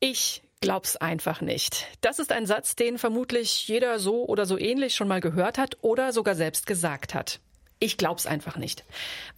[0.00, 1.86] Ich glaub's einfach nicht.
[2.02, 5.78] Das ist ein Satz, den vermutlich jeder so oder so ähnlich schon mal gehört hat
[5.80, 7.40] oder sogar selbst gesagt hat.
[7.78, 8.84] Ich glaub's einfach nicht.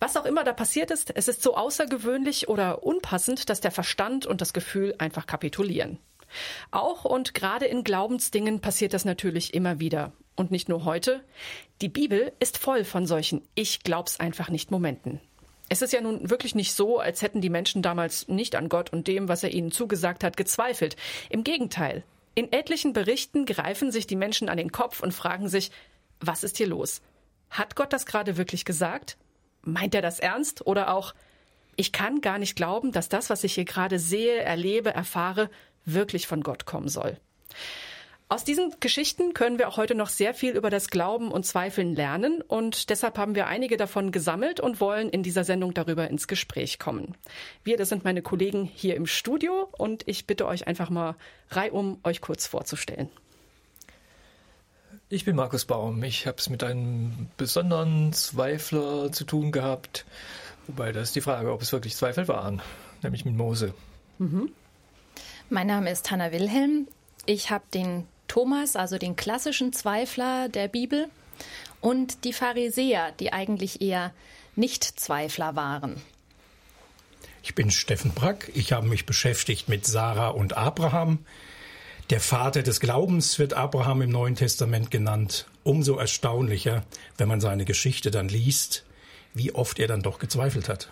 [0.01, 4.27] Was auch immer da passiert ist, es ist so außergewöhnlich oder unpassend, dass der Verstand
[4.27, 5.99] und das Gefühl einfach kapitulieren.
[6.71, 10.13] Auch und gerade in Glaubensdingen passiert das natürlich immer wieder.
[10.37, 11.25] Und nicht nur heute.
[11.83, 15.21] Die Bibel ist voll von solchen Ich glaub's einfach nicht Momenten.
[15.69, 18.91] Es ist ja nun wirklich nicht so, als hätten die Menschen damals nicht an Gott
[18.93, 20.97] und dem, was er ihnen zugesagt hat, gezweifelt.
[21.29, 22.05] Im Gegenteil.
[22.35, 25.71] In etlichen Berichten greifen sich die Menschen an den Kopf und fragen sich,
[26.21, 27.03] was ist hier los?
[27.51, 29.17] Hat Gott das gerade wirklich gesagt?
[29.63, 30.67] Meint er das ernst?
[30.67, 31.15] Oder auch,
[31.77, 35.51] ich kann gar nicht glauben, dass das, was ich hier gerade sehe, erlebe, erfahre,
[35.85, 37.19] wirklich von Gott kommen soll.
[38.31, 41.97] Aus diesen Geschichten können wir auch heute noch sehr viel über das Glauben und Zweifeln
[41.97, 46.29] lernen und deshalb haben wir einige davon gesammelt und wollen in dieser Sendung darüber ins
[46.29, 47.15] Gespräch kommen.
[47.65, 51.17] Wir, das sind meine Kollegen hier im Studio und ich bitte euch einfach mal
[51.51, 53.09] reihum, euch kurz vorzustellen.
[55.09, 56.03] Ich bin Markus Baum.
[56.03, 60.05] Ich habe es mit einem besonderen Zweifler zu tun gehabt.
[60.67, 62.61] Wobei das ist die Frage, ob es wirklich Zweifel waren,
[63.03, 63.73] nämlich mit Mose.
[64.19, 64.53] Mhm.
[65.49, 66.89] Mein Name ist Hanna Wilhelm.
[67.25, 71.09] Ich habe den Thomas, also den klassischen Zweifler der Bibel,
[71.81, 74.13] und die Pharisäer, die eigentlich eher
[74.57, 76.01] Nicht-Zweifler waren.
[77.43, 78.51] Ich bin Steffen Brack.
[78.55, 81.21] Ich habe mich beschäftigt mit Sarah und Abraham.
[82.11, 85.47] Der Vater des Glaubens wird Abraham im Neuen Testament genannt.
[85.63, 86.85] Umso erstaunlicher,
[87.17, 88.85] wenn man seine Geschichte dann liest,
[89.35, 90.91] wie oft er dann doch gezweifelt hat.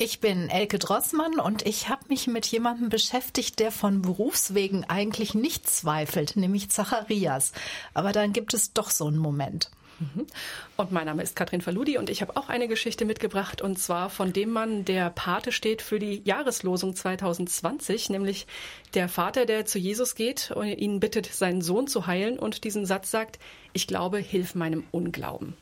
[0.00, 5.34] Ich bin Elke Drossmann und ich habe mich mit jemandem beschäftigt, der von Berufswegen eigentlich
[5.34, 7.50] nicht zweifelt, nämlich Zacharias.
[7.94, 9.72] Aber dann gibt es doch so einen Moment.
[9.98, 10.28] Mhm.
[10.76, 14.08] Und mein Name ist Katrin Faludi und ich habe auch eine Geschichte mitgebracht und zwar
[14.08, 18.46] von dem Mann, der Pate steht für die Jahreslosung 2020, nämlich
[18.94, 22.86] der Vater, der zu Jesus geht und ihn bittet, seinen Sohn zu heilen und diesen
[22.86, 23.40] Satz sagt,
[23.72, 25.56] ich glaube, hilf meinem Unglauben.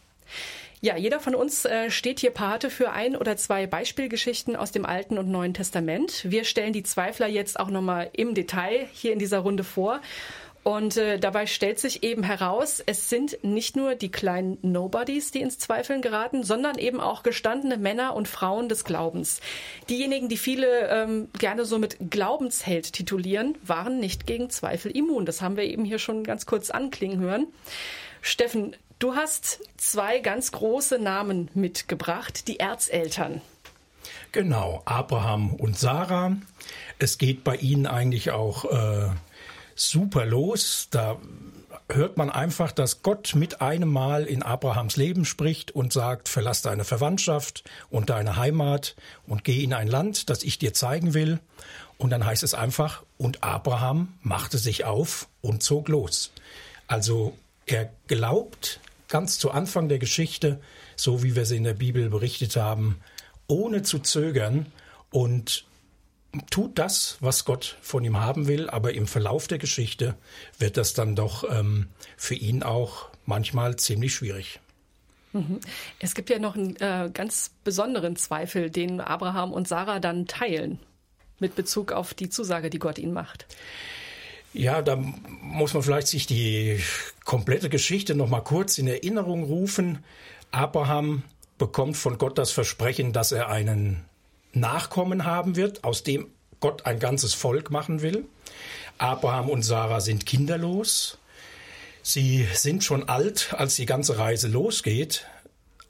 [0.82, 4.84] Ja, jeder von uns äh, steht hier Pate für ein oder zwei Beispielgeschichten aus dem
[4.84, 6.24] Alten und Neuen Testament.
[6.28, 10.00] Wir stellen die Zweifler jetzt auch nochmal im Detail hier in dieser Runde vor.
[10.66, 15.40] Und äh, dabei stellt sich eben heraus, es sind nicht nur die kleinen Nobodies, die
[15.40, 19.40] ins Zweifeln geraten, sondern eben auch gestandene Männer und Frauen des Glaubens.
[19.88, 25.24] Diejenigen, die viele ähm, gerne so mit Glaubensheld titulieren, waren nicht gegen Zweifel immun.
[25.24, 27.46] Das haben wir eben hier schon ganz kurz anklingen hören.
[28.20, 33.42] Steffen, Du hast zwei ganz große Namen mitgebracht, die Erzeltern.
[34.32, 36.36] Genau, Abraham und Sarah.
[36.98, 39.10] Es geht bei ihnen eigentlich auch äh,
[39.74, 40.88] super los.
[40.90, 41.18] Da
[41.90, 46.62] hört man einfach, dass Gott mit einem Mal in Abrahams Leben spricht und sagt, verlass
[46.62, 48.96] deine Verwandtschaft und deine Heimat
[49.26, 51.38] und geh in ein Land, das ich dir zeigen will.
[51.98, 56.32] Und dann heißt es einfach, und Abraham machte sich auf und zog los.
[56.86, 57.36] Also
[57.66, 60.60] er glaubt ganz zu Anfang der Geschichte,
[60.96, 63.00] so wie wir sie in der Bibel berichtet haben,
[63.46, 64.66] ohne zu zögern
[65.10, 65.64] und
[66.50, 70.16] tut das, was Gott von ihm haben will, aber im Verlauf der Geschichte
[70.58, 74.60] wird das dann doch ähm, für ihn auch manchmal ziemlich schwierig.
[75.32, 75.60] Mhm.
[75.98, 80.78] Es gibt ja noch einen äh, ganz besonderen Zweifel, den Abraham und Sarah dann teilen
[81.38, 83.46] mit Bezug auf die Zusage, die Gott ihnen macht.
[84.56, 86.80] Ja, da muss man vielleicht sich die
[87.26, 90.02] komplette Geschichte noch mal kurz in Erinnerung rufen.
[90.50, 91.24] Abraham
[91.58, 94.06] bekommt von Gott das Versprechen, dass er einen
[94.54, 96.28] Nachkommen haben wird, aus dem
[96.60, 98.24] Gott ein ganzes Volk machen will.
[98.96, 101.18] Abraham und Sarah sind kinderlos.
[102.02, 105.26] Sie sind schon alt, als die ganze Reise losgeht.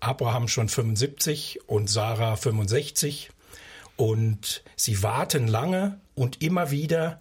[0.01, 3.31] Abraham schon 75 und Sarah 65.
[3.95, 7.21] Und sie warten lange und immer wieder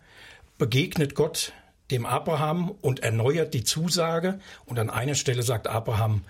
[0.58, 1.54] begegnet Gott
[1.92, 4.40] dem Abraham und erneuert die Zusage.
[4.66, 6.24] Und an einer Stelle sagt Abraham,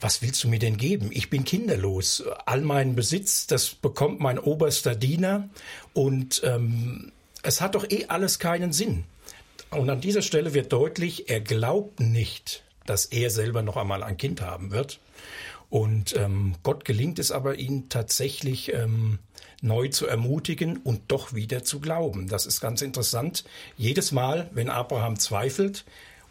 [0.00, 1.10] was willst du mir denn geben?
[1.12, 2.24] Ich bin kinderlos.
[2.46, 5.48] All meinen Besitz, das bekommt mein oberster Diener.
[5.92, 7.12] Und ähm,
[7.42, 9.04] es hat doch eh alles keinen Sinn.
[9.70, 14.16] Und an dieser Stelle wird deutlich, er glaubt nicht, dass er selber noch einmal ein
[14.16, 14.98] Kind haben wird.
[15.68, 19.18] Und ähm, Gott gelingt es aber, ihn tatsächlich ähm,
[19.60, 22.28] neu zu ermutigen und doch wieder zu glauben.
[22.28, 23.44] Das ist ganz interessant.
[23.76, 25.84] Jedes Mal, wenn Abraham zweifelt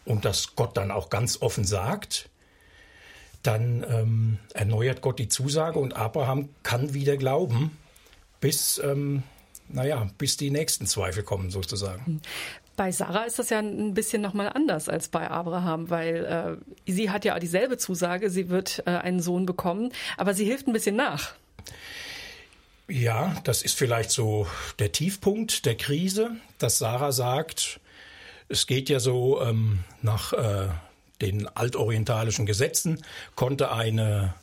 [0.04, 2.30] und das Gott dann auch ganz offen sagt,
[3.42, 7.76] dann ähm, erneuert Gott die Zusage und Abraham kann wieder glauben,
[8.40, 9.22] bis, ähm,
[9.68, 12.20] naja, bis die nächsten Zweifel kommen sozusagen.
[12.76, 17.10] Bei Sarah ist das ja ein bisschen nochmal anders als bei Abraham, weil äh, sie
[17.10, 20.94] hat ja dieselbe Zusage, sie wird äh, einen Sohn bekommen, aber sie hilft ein bisschen
[20.94, 21.34] nach.
[22.90, 24.46] Ja, das ist vielleicht so
[24.78, 27.80] der Tiefpunkt der Krise, dass Sarah sagt,
[28.48, 30.68] es geht ja so ähm, nach äh,
[31.20, 33.04] den altorientalischen Gesetzen,
[33.34, 34.34] konnte eine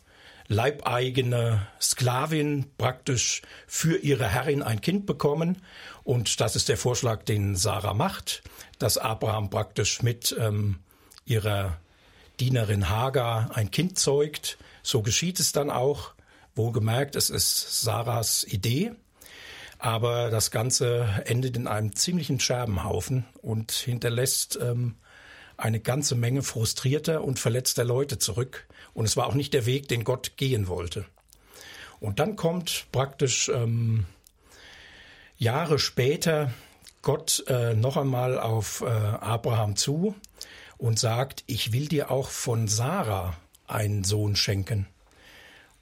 [0.47, 5.63] leibeigene Sklavin praktisch für ihre Herrin ein Kind bekommen.
[6.03, 8.43] Und das ist der Vorschlag, den Sarah macht,
[8.77, 10.77] dass Abraham praktisch mit ähm,
[11.25, 11.79] ihrer
[12.39, 14.59] Dienerin Hagar ein Kind zeugt.
[14.83, 16.14] So geschieht es dann auch.
[16.55, 18.93] Wohlgemerkt, es ist Sarahs Idee.
[19.77, 24.95] Aber das Ganze endet in einem ziemlichen Scherbenhaufen und hinterlässt ähm,
[25.57, 28.67] eine ganze Menge frustrierter und verletzter Leute zurück.
[28.93, 31.05] Und es war auch nicht der Weg, den Gott gehen wollte.
[31.99, 34.05] Und dann kommt praktisch ähm,
[35.37, 36.53] Jahre später
[37.01, 40.15] Gott äh, noch einmal auf äh, Abraham zu
[40.77, 43.35] und sagt, ich will dir auch von Sarah
[43.67, 44.87] einen Sohn schenken.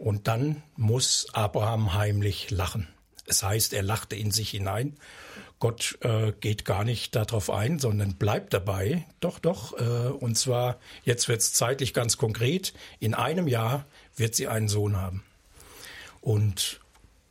[0.04, 2.90] Und dann muss Abraham heimlich lachen.
[3.26, 4.98] Es heißt, er lachte in sich hinein.
[5.60, 9.06] Gott äh, geht gar nicht darauf ein, sondern bleibt dabei.
[9.22, 9.80] Doch, doch.
[9.80, 12.74] Äh, und zwar, jetzt wird es zeitlich ganz konkret.
[13.00, 13.86] In einem Jahr
[14.18, 15.24] wird sie einen Sohn haben.
[16.20, 16.82] Und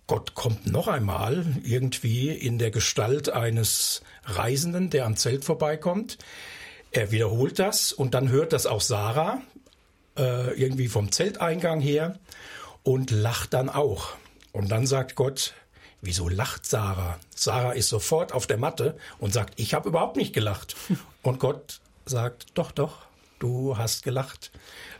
[0.06, 6.16] Gott kommt noch einmal irgendwie in der Gestalt eines Reisenden, der am Zelt vorbeikommt.
[6.90, 9.42] Er wiederholt das und dann hört das auch Sarah
[10.16, 12.18] äh, irgendwie vom Zelteingang her
[12.82, 14.14] und lacht dann auch.
[14.52, 15.54] Und dann sagt Gott,
[16.00, 17.18] wieso lacht Sarah?
[17.34, 20.76] Sarah ist sofort auf der Matte und sagt, ich habe überhaupt nicht gelacht.
[21.22, 23.06] Und Gott sagt, doch, doch,
[23.38, 24.50] du hast gelacht.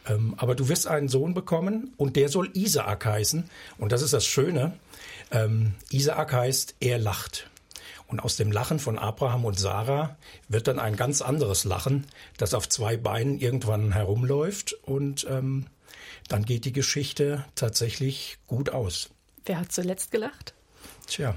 [0.07, 3.51] Ähm, aber du wirst einen Sohn bekommen und der soll Isaak heißen.
[3.79, 4.79] Und das ist das Schöne.
[5.33, 7.51] Ähm, Isaak heißt, er lacht.
[8.07, 10.17] Und aus dem Lachen von Abraham und Sarah
[10.49, 12.07] wird dann ein ganz anderes Lachen,
[12.37, 15.67] das auf zwei Beinen irgendwann herumläuft und ähm,
[16.33, 19.11] dann geht die Geschichte tatsächlich gut aus.
[19.45, 20.55] Wer hat zuletzt gelacht?
[21.07, 21.35] Tja,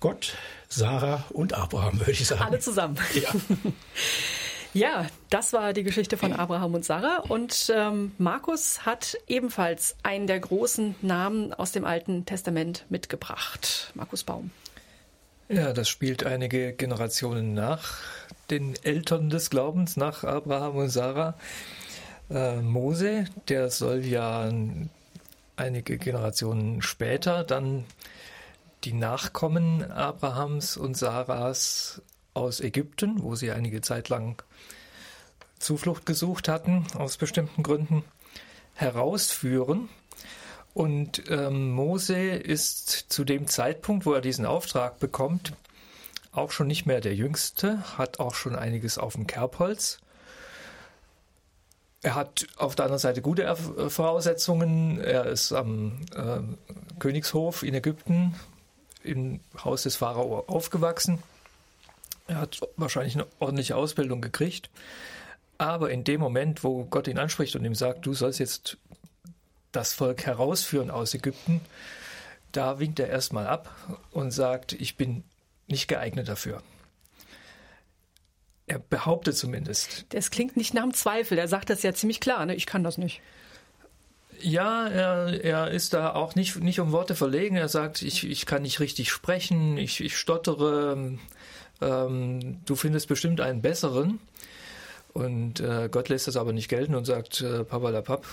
[0.00, 0.36] Gott,
[0.70, 2.40] Sarah und Abraham, würde ich sagen.
[2.42, 2.96] Alle zusammen.
[3.14, 3.30] Ja.
[4.72, 7.24] Ja, das war die Geschichte von Abraham und Sarah.
[7.28, 13.90] Und ähm, Markus hat ebenfalls einen der großen Namen aus dem Alten Testament mitgebracht.
[13.94, 14.52] Markus Baum.
[15.48, 17.98] Ja, das spielt einige Generationen nach
[18.48, 21.34] den Eltern des Glaubens, nach Abraham und Sarah.
[22.30, 24.50] Äh, Mose, der soll ja
[25.56, 27.84] einige Generationen später dann
[28.84, 32.00] die Nachkommen Abrahams und Sarahs
[32.32, 34.42] aus Ägypten, wo sie einige Zeit lang
[35.58, 38.04] Zuflucht gesucht hatten, aus bestimmten Gründen,
[38.74, 39.88] herausführen
[40.72, 45.52] und ähm, Mose ist zu dem Zeitpunkt, wo er diesen Auftrag bekommt,
[46.32, 49.98] auch schon nicht mehr der Jüngste, hat auch schon einiges auf dem Kerbholz.
[52.02, 55.00] Er hat auf der anderen Seite gute Voraussetzungen.
[55.00, 56.40] Er ist am äh,
[56.98, 58.34] Königshof in Ägypten
[59.02, 61.22] im Haus des Pharao aufgewachsen.
[62.26, 64.70] Er hat wahrscheinlich eine ordentliche Ausbildung gekriegt.
[65.58, 68.78] Aber in dem Moment, wo Gott ihn anspricht und ihm sagt, du sollst jetzt
[69.72, 71.60] das Volk herausführen aus Ägypten,
[72.52, 73.74] da winkt er erstmal ab
[74.10, 75.22] und sagt, ich bin
[75.66, 76.62] nicht geeignet dafür.
[78.70, 80.06] Er behauptet zumindest.
[80.10, 81.36] Das klingt nicht nach einem Zweifel.
[81.36, 82.54] Er sagt das ja ziemlich klar, ne?
[82.54, 83.20] ich kann das nicht.
[84.40, 87.56] Ja, er, er ist da auch nicht, nicht um Worte verlegen.
[87.56, 91.18] Er sagt, ich, ich kann nicht richtig sprechen, ich, ich stottere,
[91.80, 94.20] ähm, du findest bestimmt einen besseren.
[95.14, 98.24] Und äh, Gott lässt das aber nicht gelten und sagt, äh, Papa la Papp,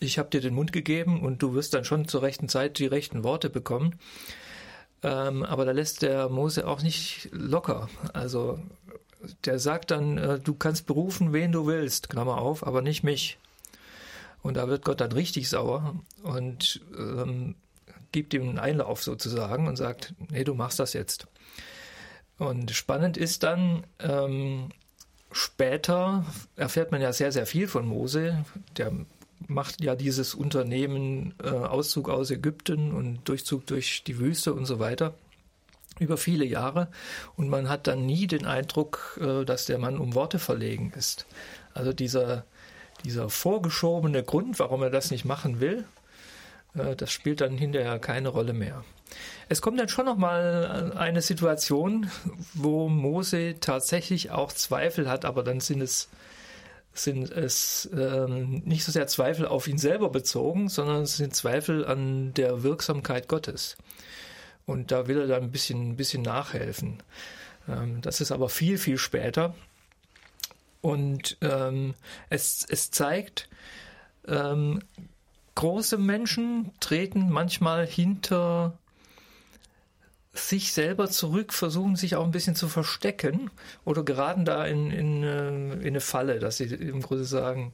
[0.00, 2.86] ich habe dir den Mund gegeben und du wirst dann schon zur rechten Zeit die
[2.86, 3.96] rechten Worte bekommen.
[5.02, 7.90] Ähm, aber da lässt der Mose auch nicht locker.
[8.14, 8.58] Also
[9.44, 13.38] der sagt dann, äh, du kannst berufen, wen du willst, Klammer auf, aber nicht mich.
[14.42, 17.56] Und da wird Gott dann richtig sauer und ähm,
[18.12, 21.26] gibt ihm einen Einlauf sozusagen und sagt, nee, du machst das jetzt.
[22.38, 24.68] Und spannend ist dann, ähm,
[25.32, 28.44] später erfährt man ja sehr, sehr viel von Mose.
[28.76, 28.92] Der
[29.48, 34.78] macht ja dieses Unternehmen äh, Auszug aus Ägypten und Durchzug durch die Wüste und so
[34.78, 35.14] weiter
[35.98, 36.88] über viele Jahre
[37.36, 41.26] und man hat dann nie den Eindruck, äh, dass der Mann um Worte verlegen ist.
[41.74, 42.44] Also dieser,
[43.04, 45.84] dieser vorgeschobene Grund, warum er das nicht machen will,
[46.74, 48.84] äh, das spielt dann hinterher keine Rolle mehr.
[49.48, 52.10] Es kommt dann schon noch mal eine Situation,
[52.54, 56.08] wo Mose tatsächlich auch Zweifel hat, aber dann sind es
[56.98, 61.84] sind es ähm, nicht so sehr Zweifel auf ihn selber bezogen, sondern es sind Zweifel
[61.84, 63.76] an der Wirksamkeit Gottes.
[64.66, 67.02] Und da will er dann ein bisschen, ein bisschen nachhelfen.
[67.68, 69.54] Ähm, das ist aber viel, viel später.
[70.80, 71.94] Und ähm,
[72.28, 73.48] es, es zeigt,
[74.26, 74.82] ähm,
[75.54, 78.78] große Menschen treten manchmal hinter
[80.32, 83.50] sich selber zurück, versuchen sich auch ein bisschen zu verstecken
[83.84, 87.72] oder geraten da in, in, äh, in eine Falle, dass sie im Grunde sagen,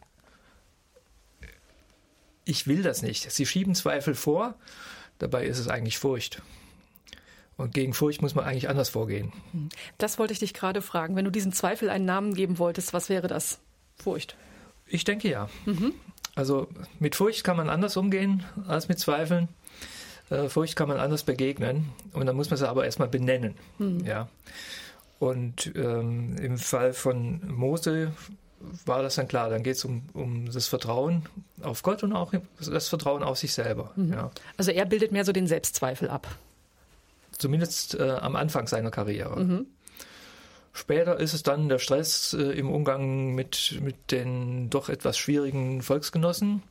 [2.44, 3.30] ich will das nicht.
[3.30, 4.54] Sie schieben Zweifel vor,
[5.18, 6.42] dabei ist es eigentlich Furcht.
[7.56, 9.32] Und gegen Furcht muss man eigentlich anders vorgehen.
[9.98, 11.16] Das wollte ich dich gerade fragen.
[11.16, 13.60] Wenn du diesem Zweifel einen Namen geben wolltest, was wäre das?
[13.96, 14.36] Furcht?
[14.86, 15.48] Ich denke ja.
[15.66, 15.94] Mhm.
[16.34, 16.68] Also
[16.98, 19.48] mit Furcht kann man anders umgehen als mit Zweifeln.
[20.30, 23.54] Äh, Furcht kann man anders begegnen und dann muss man sie aber erstmal benennen.
[23.78, 24.04] Mhm.
[24.04, 24.28] Ja.
[25.18, 28.12] Und ähm, im Fall von Mose
[28.86, 29.50] war das dann klar.
[29.50, 31.28] Dann geht es um, um das Vertrauen
[31.62, 33.92] auf Gott und auch das Vertrauen auf sich selber.
[33.94, 34.12] Mhm.
[34.12, 34.30] Ja.
[34.56, 36.26] Also er bildet mehr so den Selbstzweifel ab.
[37.42, 39.42] Zumindest äh, am Anfang seiner Karriere.
[39.42, 39.66] Mhm.
[40.72, 45.82] Später ist es dann der Stress äh, im Umgang mit, mit den doch etwas schwierigen
[45.82, 46.62] Volksgenossen,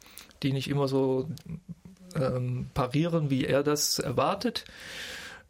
[0.44, 1.28] die nicht immer so
[2.16, 4.64] ähm, parieren, wie er das erwartet.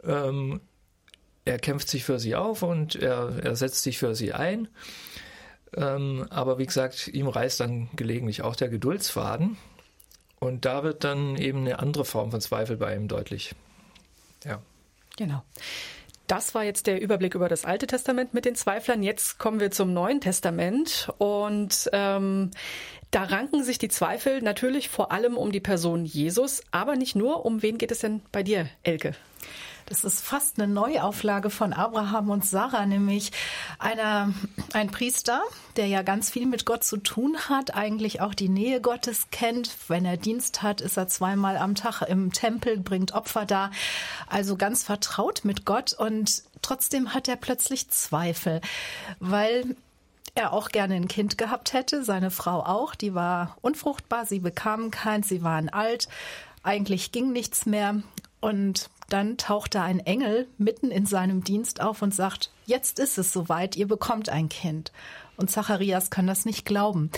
[0.03, 0.59] Ähm,
[1.45, 4.69] er kämpft sich für sie auf und er, er setzt sich für sie ein.
[5.77, 9.55] Ähm, aber wie gesagt, ihm reißt dann gelegentlich auch der Geduldsfaden.
[10.39, 13.53] Und da wird dann eben eine andere Form von Zweifel bei ihm deutlich.
[14.43, 14.63] Ja.
[15.17, 15.43] Genau.
[16.27, 19.03] Das war jetzt der Überblick über das Alte Testament mit den Zweiflern.
[19.03, 22.51] Jetzt kommen wir zum Neuen Testament und ähm,
[23.11, 27.45] da ranken sich die Zweifel natürlich vor allem um die Person Jesus, aber nicht nur.
[27.45, 29.13] Um wen geht es denn bei dir, Elke?
[29.91, 33.33] Das ist fast eine Neuauflage von Abraham und Sarah, nämlich
[33.77, 34.33] einer,
[34.71, 35.41] ein Priester,
[35.75, 39.69] der ja ganz viel mit Gott zu tun hat, eigentlich auch die Nähe Gottes kennt.
[39.89, 43.69] Wenn er Dienst hat, ist er zweimal am Tag im Tempel, bringt Opfer da.
[44.27, 48.61] Also ganz vertraut mit Gott und trotzdem hat er plötzlich Zweifel,
[49.19, 49.75] weil
[50.35, 54.89] er auch gerne ein Kind gehabt hätte, seine Frau auch, die war unfruchtbar, sie bekamen
[54.89, 56.07] keins, sie waren alt,
[56.63, 58.01] eigentlich ging nichts mehr
[58.39, 63.17] und dann taucht da ein Engel mitten in seinem Dienst auf und sagt, jetzt ist
[63.17, 64.91] es soweit, ihr bekommt ein Kind.
[65.37, 67.11] Und Zacharias kann das nicht glauben.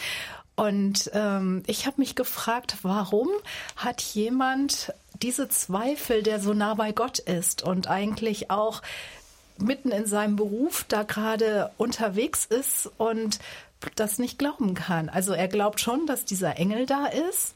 [0.56, 3.28] Und ähm, ich habe mich gefragt, warum
[3.76, 8.82] hat jemand diese Zweifel, der so nah bei Gott ist und eigentlich auch
[9.58, 13.40] mitten in seinem Beruf da gerade unterwegs ist und
[13.96, 15.10] das nicht glauben kann.
[15.10, 17.56] Also er glaubt schon, dass dieser Engel da ist,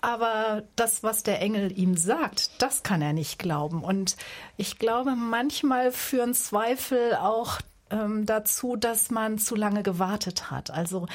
[0.00, 3.82] aber das, was der Engel ihm sagt, das kann er nicht glauben.
[3.84, 4.16] Und
[4.56, 10.70] ich glaube, manchmal führen Zweifel auch ähm, dazu, dass man zu lange gewartet hat.
[10.70, 11.06] Also,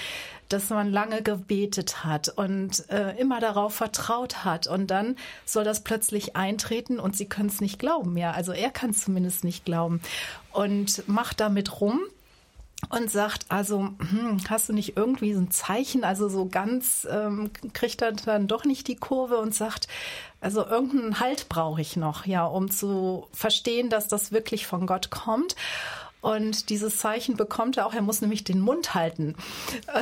[0.50, 4.68] dass man lange gebetet hat und äh, immer darauf vertraut hat.
[4.68, 5.16] Und dann
[5.46, 8.18] soll das plötzlich eintreten und sie können es nicht glauben.
[8.18, 10.02] Ja, also er kann es zumindest nicht glauben
[10.52, 12.02] und macht damit rum
[12.90, 17.52] und sagt, also hm, hast du nicht irgendwie so ein Zeichen, also so ganz ähm,
[17.74, 19.88] kriegt er dann doch nicht die Kurve und sagt,
[20.42, 25.10] also irgendeinen Halt brauche ich noch, ja, um zu verstehen, dass das wirklich von Gott
[25.10, 25.56] kommt.
[26.26, 27.94] Und dieses Zeichen bekommt er auch.
[27.94, 29.36] Er muss nämlich den Mund halten.
[29.86, 30.02] Äh,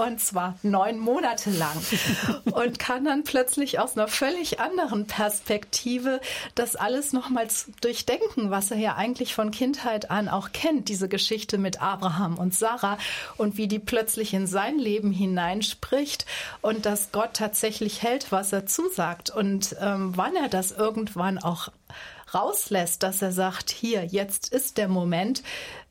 [0.00, 1.76] und zwar neun Monate lang.
[2.52, 6.20] Und kann dann plötzlich aus einer völlig anderen Perspektive
[6.54, 7.48] das alles nochmal
[7.80, 10.88] durchdenken, was er ja eigentlich von Kindheit an auch kennt.
[10.88, 12.96] Diese Geschichte mit Abraham und Sarah
[13.36, 16.24] und wie die plötzlich in sein Leben hineinspricht
[16.62, 19.30] und dass Gott tatsächlich hält, was er zusagt.
[19.30, 21.68] Und ähm, wann er das irgendwann auch
[22.34, 25.42] rauslässt, dass er sagt, hier, jetzt ist der Moment,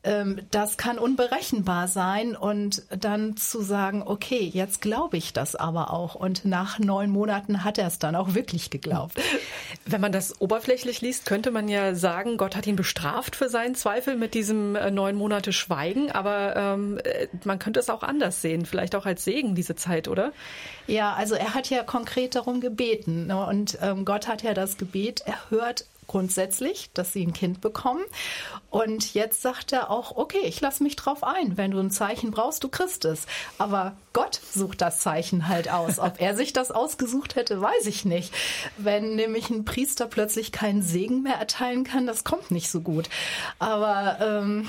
[0.04, 5.92] ähm, das kann unberechenbar sein und dann zu sagen, okay, jetzt glaube ich das aber
[5.92, 6.14] auch.
[6.14, 9.18] Und nach neun Monaten hat er es dann auch wirklich geglaubt.
[9.86, 13.74] Wenn man das oberflächlich liest, könnte man ja sagen, Gott hat ihn bestraft für seinen
[13.74, 16.10] Zweifel mit diesem äh, neun Monate Schweigen.
[16.10, 20.08] Aber ähm, äh, man könnte es auch anders sehen, vielleicht auch als Segen diese Zeit,
[20.08, 20.32] oder?
[20.86, 23.26] Ja, also er hat ja konkret darum gebeten.
[23.28, 23.46] Ne?
[23.46, 28.04] Und ähm, Gott hat ja das Gebet erhört grundsätzlich, dass sie ein Kind bekommen.
[28.70, 31.56] Und jetzt sagt er auch, okay, ich lasse mich drauf ein.
[31.56, 33.26] Wenn du ein Zeichen brauchst, du kriegst es.
[33.56, 35.98] Aber Gott sucht das Zeichen halt aus.
[35.98, 38.34] Ob er sich das ausgesucht hätte, weiß ich nicht.
[38.76, 43.08] Wenn nämlich ein Priester plötzlich keinen Segen mehr erteilen kann, das kommt nicht so gut.
[43.58, 44.68] Aber ähm,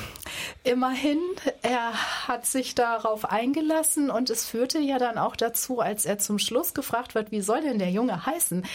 [0.64, 1.20] immerhin,
[1.62, 1.94] er
[2.28, 6.74] hat sich darauf eingelassen und es führte ja dann auch dazu, als er zum Schluss
[6.74, 8.66] gefragt wird, wie soll denn der Junge heißen?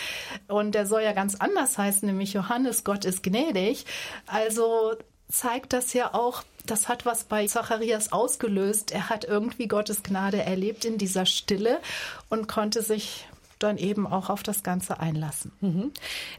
[0.48, 3.86] Und der soll ja ganz anders heißen, nämlich Johannes Johannes, Gott ist gnädig.
[4.26, 4.96] Also
[5.28, 8.90] zeigt das ja auch, das hat was bei Zacharias ausgelöst.
[8.90, 11.78] Er hat irgendwie Gottes Gnade erlebt in dieser Stille
[12.28, 13.28] und konnte sich
[13.62, 15.52] dann eben auch auf das Ganze einlassen.
[15.60, 15.92] Mhm.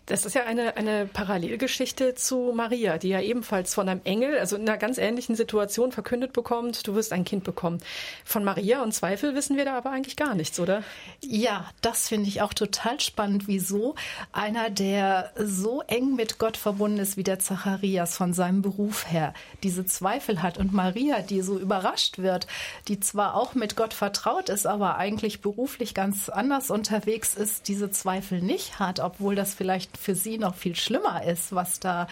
[0.07, 4.55] Das ist ja eine, eine Parallelgeschichte zu Maria, die ja ebenfalls von einem Engel, also
[4.55, 7.79] in einer ganz ähnlichen Situation verkündet bekommt, du wirst ein Kind bekommen.
[8.25, 10.83] Von Maria und Zweifel wissen wir da aber eigentlich gar nichts, oder?
[11.21, 13.47] Ja, das finde ich auch total spannend.
[13.47, 13.95] Wieso
[14.31, 19.33] einer, der so eng mit Gott verbunden ist wie der Zacharias von seinem Beruf her,
[19.63, 22.47] diese Zweifel hat und Maria, die so überrascht wird,
[22.87, 27.91] die zwar auch mit Gott vertraut ist, aber eigentlich beruflich ganz anders unterwegs ist, diese
[27.91, 32.07] Zweifel nicht hat, obwohl das vielleicht für sie noch viel schlimmer ist, was da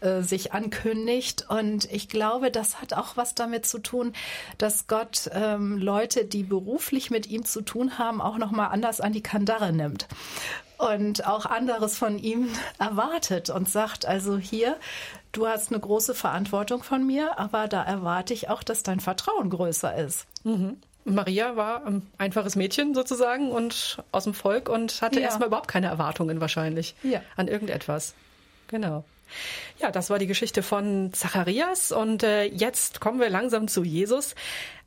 [0.00, 1.46] äh, sich ankündigt.
[1.48, 4.12] Und ich glaube, das hat auch was damit zu tun,
[4.56, 9.00] dass Gott ähm, Leute, die beruflich mit ihm zu tun haben, auch noch mal anders
[9.00, 10.08] an die Kandare nimmt
[10.78, 14.76] und auch anderes von ihm erwartet und sagt, also hier,
[15.32, 19.50] du hast eine große Verantwortung von mir, aber da erwarte ich auch, dass dein Vertrauen
[19.50, 20.26] größer ist.
[20.44, 20.78] Mhm.
[21.14, 25.26] Maria war ein einfaches Mädchen sozusagen und aus dem Volk und hatte ja.
[25.26, 27.22] erstmal überhaupt keine Erwartungen wahrscheinlich ja.
[27.36, 28.14] an irgendetwas.
[28.68, 29.04] Genau.
[29.78, 34.34] Ja, das war die Geschichte von Zacharias und äh, jetzt kommen wir langsam zu Jesus.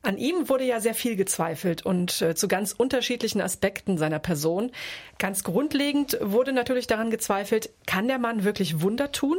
[0.04, 4.72] An ihm wurde ja sehr viel gezweifelt und äh, zu ganz unterschiedlichen Aspekten seiner Person.
[5.20, 9.38] Ganz grundlegend wurde natürlich daran gezweifelt, kann der Mann wirklich Wunder tun?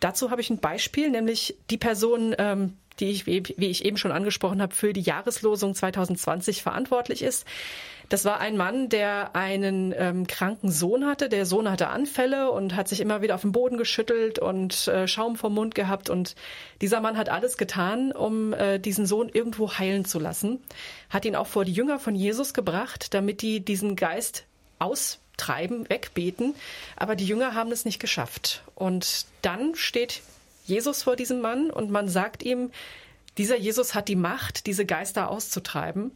[0.00, 4.12] Dazu habe ich ein Beispiel, nämlich die Person, ähm, die ich, wie ich eben schon
[4.12, 7.46] angesprochen habe, für die Jahreslosung 2020 verantwortlich ist.
[8.08, 11.28] Das war ein Mann, der einen ähm, kranken Sohn hatte.
[11.28, 15.06] Der Sohn hatte Anfälle und hat sich immer wieder auf den Boden geschüttelt und äh,
[15.06, 16.08] Schaum vom Mund gehabt.
[16.08, 16.34] Und
[16.80, 20.62] dieser Mann hat alles getan, um äh, diesen Sohn irgendwo heilen zu lassen.
[21.10, 24.46] Hat ihn auch vor die Jünger von Jesus gebracht, damit die diesen Geist
[24.78, 26.54] austreiben, wegbeten.
[26.96, 28.62] Aber die Jünger haben es nicht geschafft.
[28.74, 30.22] Und dann steht
[30.68, 32.70] Jesus vor diesem Mann und man sagt ihm,
[33.38, 36.12] dieser Jesus hat die Macht, diese Geister auszutreiben.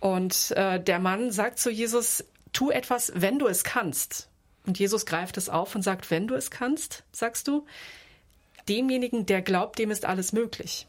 [0.00, 4.28] Und äh, der Mann sagt zu Jesus, tu etwas, wenn du es kannst.
[4.66, 7.66] Und Jesus greift es auf und sagt, wenn du es kannst, sagst du,
[8.68, 10.86] demjenigen, der glaubt, dem ist alles möglich.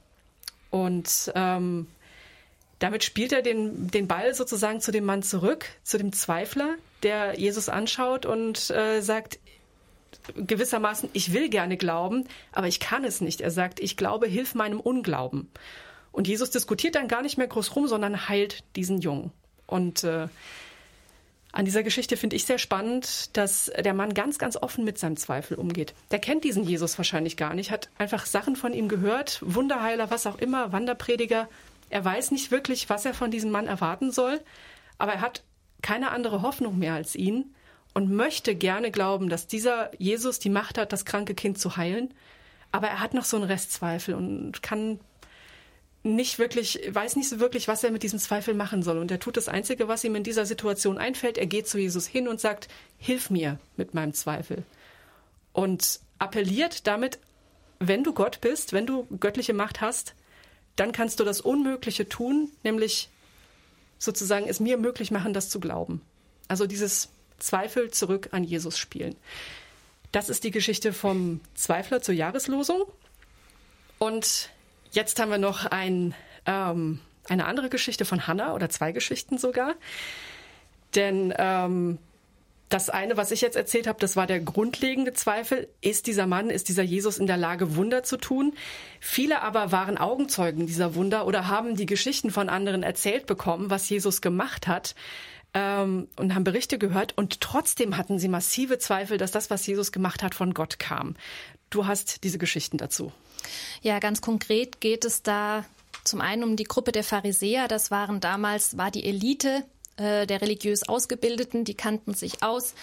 [0.70, 1.88] Und ähm,
[2.78, 7.40] damit spielt er den, den Ball sozusagen zu dem Mann zurück, zu dem Zweifler, der
[7.40, 9.40] Jesus anschaut und äh, sagt,
[10.36, 13.42] gewissermaßen, ich will gerne glauben, aber ich kann es nicht.
[13.42, 15.50] Er sagt, ich glaube, hilf meinem Unglauben.
[16.12, 19.32] Und Jesus diskutiert dann gar nicht mehr groß rum, sondern heilt diesen Jungen.
[19.68, 20.28] Und äh,
[21.52, 25.18] an dieser Geschichte finde ich sehr spannend, dass der Mann ganz, ganz offen mit seinem
[25.18, 25.94] Zweifel umgeht.
[26.12, 30.28] Der kennt diesen Jesus wahrscheinlich gar nicht, hat einfach Sachen von ihm gehört, Wunderheiler, was
[30.28, 31.50] auch immer, Wanderprediger.
[31.90, 34.42] Er weiß nicht wirklich, was er von diesem Mann erwarten soll,
[35.00, 35.44] aber er hat
[35.82, 37.56] keine andere Hoffnung mehr als ihn
[37.94, 42.14] und möchte gerne glauben, dass dieser Jesus die Macht hat, das kranke Kind zu heilen.
[42.72, 45.00] Aber er hat noch so einen Restzweifel und kann
[46.04, 48.98] nicht wirklich, weiß nicht so wirklich, was er mit diesem Zweifel machen soll.
[48.98, 51.38] Und er tut das Einzige, was ihm in dieser Situation einfällt.
[51.38, 54.64] Er geht zu Jesus hin und sagt, hilf mir mit meinem Zweifel.
[55.52, 57.20] Und appelliert damit,
[57.80, 60.14] wenn du Gott bist, wenn du göttliche Macht hast,
[60.76, 63.10] dann kannst du das Unmögliche tun, nämlich
[63.98, 66.02] sozusagen es mir möglich machen, das zu glauben.
[66.48, 69.16] Also dieses Zweifel zurück an Jesus spielen.
[70.12, 72.84] Das ist die Geschichte vom Zweifler zur Jahreslosung.
[74.00, 74.50] Und
[74.92, 79.76] Jetzt haben wir noch ein, ähm, eine andere Geschichte von Hannah oder zwei Geschichten sogar.
[80.96, 82.00] Denn ähm,
[82.70, 85.68] das eine, was ich jetzt erzählt habe, das war der grundlegende Zweifel.
[85.82, 88.54] Ist dieser Mann, ist dieser Jesus in der Lage, Wunder zu tun?
[89.00, 93.90] Viele aber waren Augenzeugen dieser Wunder oder haben die Geschichten von anderen erzählt bekommen, was
[93.90, 94.96] Jesus gemacht hat
[95.54, 97.18] ähm, und haben Berichte gehört.
[97.18, 101.16] Und trotzdem hatten sie massive Zweifel, dass das, was Jesus gemacht hat, von Gott kam.
[101.70, 103.12] Du hast diese Geschichten dazu.
[103.82, 105.66] Ja, ganz konkret geht es da
[106.04, 107.68] zum einen um die Gruppe der Pharisäer.
[107.68, 109.64] Das waren damals, war die Elite
[109.98, 112.74] äh, der religiös Ausgebildeten, die kannten sich aus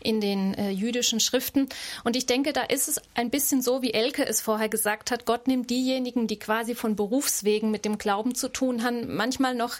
[0.00, 1.68] in den äh, jüdischen Schriften.
[2.04, 5.24] Und ich denke, da ist es ein bisschen so, wie Elke es vorher gesagt hat.
[5.24, 9.76] Gott nimmt diejenigen, die quasi von Berufswegen mit dem Glauben zu tun haben, manchmal noch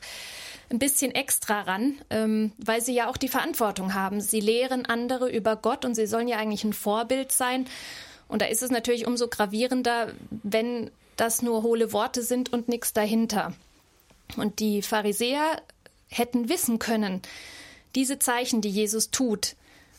[0.70, 4.20] ein bisschen extra ran, ähm, weil sie ja auch die Verantwortung haben.
[4.20, 7.66] Sie lehren andere über Gott und sie sollen ja eigentlich ein Vorbild sein.
[8.28, 12.92] Und da ist es natürlich umso gravierender, wenn das nur hohle Worte sind und nichts
[12.92, 13.52] dahinter.
[14.36, 15.62] Und die Pharisäer
[16.08, 17.20] hätten wissen können,
[17.94, 19.54] diese Zeichen, die Jesus tut,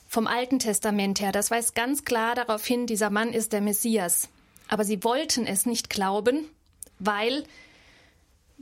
[0.08, 4.30] vom Alten Testament her, das weist ganz klar darauf hin, dieser Mann ist der Messias.
[4.68, 6.48] Aber sie wollten es nicht glauben,
[7.00, 7.44] weil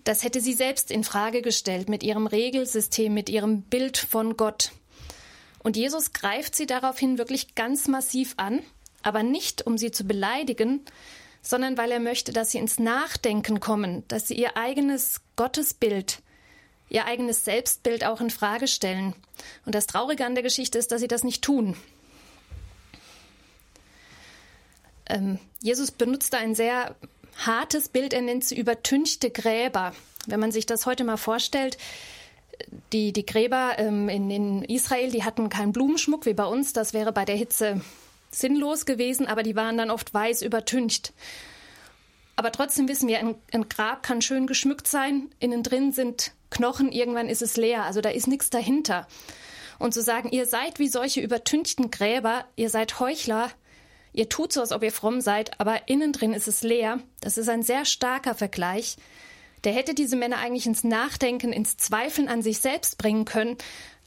[0.04, 4.72] das hätte sie selbst in Frage gestellt mit ihrem Regelsystem, mit ihrem Bild von Gott.
[5.60, 8.62] Und Jesus greift sie daraufhin wirklich ganz massiv an
[9.04, 10.82] aber nicht, um sie zu beleidigen,
[11.42, 16.22] sondern weil er möchte, dass sie ins Nachdenken kommen, dass sie ihr eigenes Gottesbild
[16.90, 19.16] ihr eigenes Selbstbild auch in Frage stellen.
[19.66, 21.76] Und das Traurige an der Geschichte ist, dass sie das nicht tun.
[25.08, 26.96] Ähm, Jesus benutzt da ein sehr
[27.38, 29.94] hartes Bild, er nennt sie übertünchte Gräber.
[30.28, 31.78] Wenn man sich das heute mal vorstellt,
[32.92, 36.94] die, die Gräber ähm, in, in Israel, die hatten keinen Blumenschmuck wie bei uns, das
[36.94, 37.82] wäre bei der Hitze
[38.30, 41.14] sinnlos gewesen, aber die waren dann oft weiß übertüncht.
[42.36, 46.92] Aber trotzdem wissen wir, ein, ein, Grab kann schön geschmückt sein, innen drin sind Knochen,
[46.92, 49.08] irgendwann ist es leer, also da ist nichts dahinter.
[49.80, 53.52] Und zu sagen, ihr seid wie solche übertünchten Gräber, ihr seid Heuchler,
[54.14, 57.38] ihr tut so, als ob ihr fromm seid, aber innen drin ist es leer, das
[57.38, 58.98] ist ein sehr starker Vergleich.
[59.64, 63.58] Der hätte diese Männer eigentlich ins Nachdenken, ins Zweifeln an sich selbst bringen können,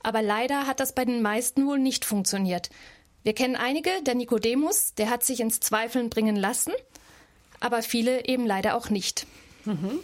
[0.02, 2.70] aber leider hat das bei den meisten wohl nicht funktioniert.
[3.22, 6.72] Wir kennen einige, der Nikodemus, der hat sich ins Zweifeln bringen lassen,
[7.58, 9.26] aber viele eben leider auch nicht.
[9.64, 10.00] Mhm.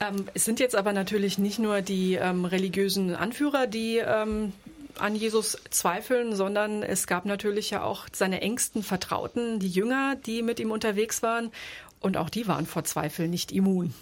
[0.00, 4.52] Ähm, es sind jetzt aber natürlich nicht nur die ähm, religiösen Anführer, die ähm,
[5.00, 10.42] an Jesus zweifeln, sondern es gab natürlich ja auch seine engsten Vertrauten, die Jünger, die
[10.42, 11.50] mit ihm unterwegs waren.
[12.00, 13.94] Und auch die waren vor Zweifel nicht immun.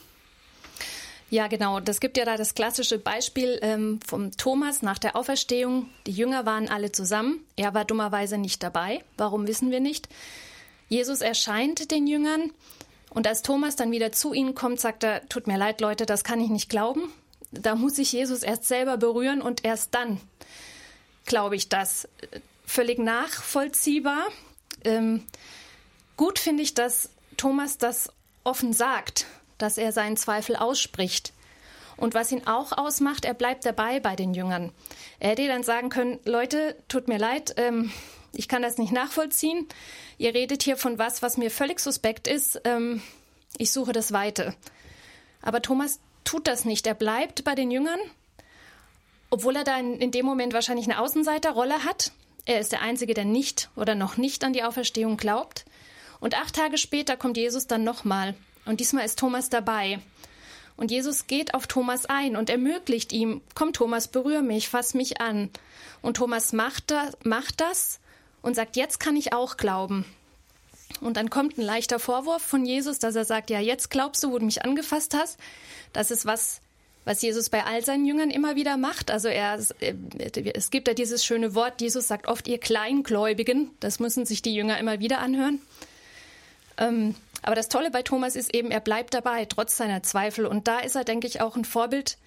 [1.29, 1.81] Ja, genau.
[1.81, 5.89] Das gibt ja da das klassische Beispiel ähm, vom Thomas nach der Auferstehung.
[6.07, 7.41] Die Jünger waren alle zusammen.
[7.57, 9.03] Er war dummerweise nicht dabei.
[9.17, 10.09] Warum wissen wir nicht?
[10.89, 12.53] Jesus erscheint den Jüngern
[13.11, 16.23] und als Thomas dann wieder zu ihnen kommt, sagt er, tut mir leid, Leute, das
[16.23, 17.11] kann ich nicht glauben.
[17.51, 20.21] Da muss ich Jesus erst selber berühren und erst dann
[21.27, 22.09] glaube ich das.
[22.67, 24.27] Völlig nachvollziehbar.
[24.85, 25.25] Ähm,
[26.17, 28.11] gut finde ich, dass Thomas das
[28.45, 29.27] offen sagt,
[29.59, 31.33] dass er seinen Zweifel ausspricht.
[31.97, 34.73] Und was ihn auch ausmacht, er bleibt dabei bei den Jüngern.
[35.19, 37.91] Er hätte dann sagen können, Leute, tut mir leid, ähm,
[38.33, 39.67] ich kann das nicht nachvollziehen.
[40.19, 42.61] Ihr redet hier von was, was mir völlig suspekt ist.
[42.65, 43.03] Ähm,
[43.57, 44.55] ich suche das Weite.
[45.41, 46.87] Aber Thomas tut das nicht.
[46.87, 47.99] Er bleibt bei den Jüngern,
[49.37, 52.11] obwohl er da in, in dem Moment wahrscheinlich eine Außenseiterrolle hat.
[52.47, 55.67] Er ist der Einzige, der nicht oder noch nicht an die Auferstehung glaubt.
[56.21, 58.35] Und acht Tage später kommt Jesus dann nochmal.
[58.65, 59.99] Und diesmal ist Thomas dabei.
[60.79, 65.21] Und Jesus geht auf Thomas ein und ermöglicht ihm, komm Thomas, berühr mich, fass mich
[65.21, 65.51] an.
[66.01, 68.01] Und Thomas macht das, macht das
[68.41, 70.07] und sagt, jetzt kann ich auch glauben.
[71.03, 74.31] Und dann kommt ein leichter Vorwurf von Jesus, dass er sagt, ja, jetzt glaubst du,
[74.31, 75.39] wo du mich angefasst hast.
[75.93, 76.63] Das ist was,
[77.07, 79.13] was Jesus bei all seinen Jüngern immer wieder macht.
[79.13, 83.71] Also er, es gibt ja dieses schöne Wort, Jesus sagt oft, ihr Kleingläubigen.
[83.79, 85.63] Das müssen sich die Jünger immer wieder anhören.
[86.79, 90.47] Ähm, aber das Tolle bei Thomas ist eben, er bleibt dabei, trotz seiner Zweifel.
[90.47, 92.19] Und da ist er, denke ich, auch ein Vorbild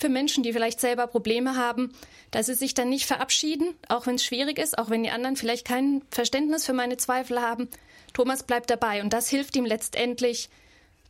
[0.00, 1.94] für Menschen, die vielleicht selber Probleme haben,
[2.32, 5.36] dass sie sich dann nicht verabschieden, auch wenn es schwierig ist, auch wenn die anderen
[5.36, 7.68] vielleicht kein Verständnis für meine Zweifel haben.
[8.14, 10.48] Thomas bleibt dabei und das hilft ihm letztendlich,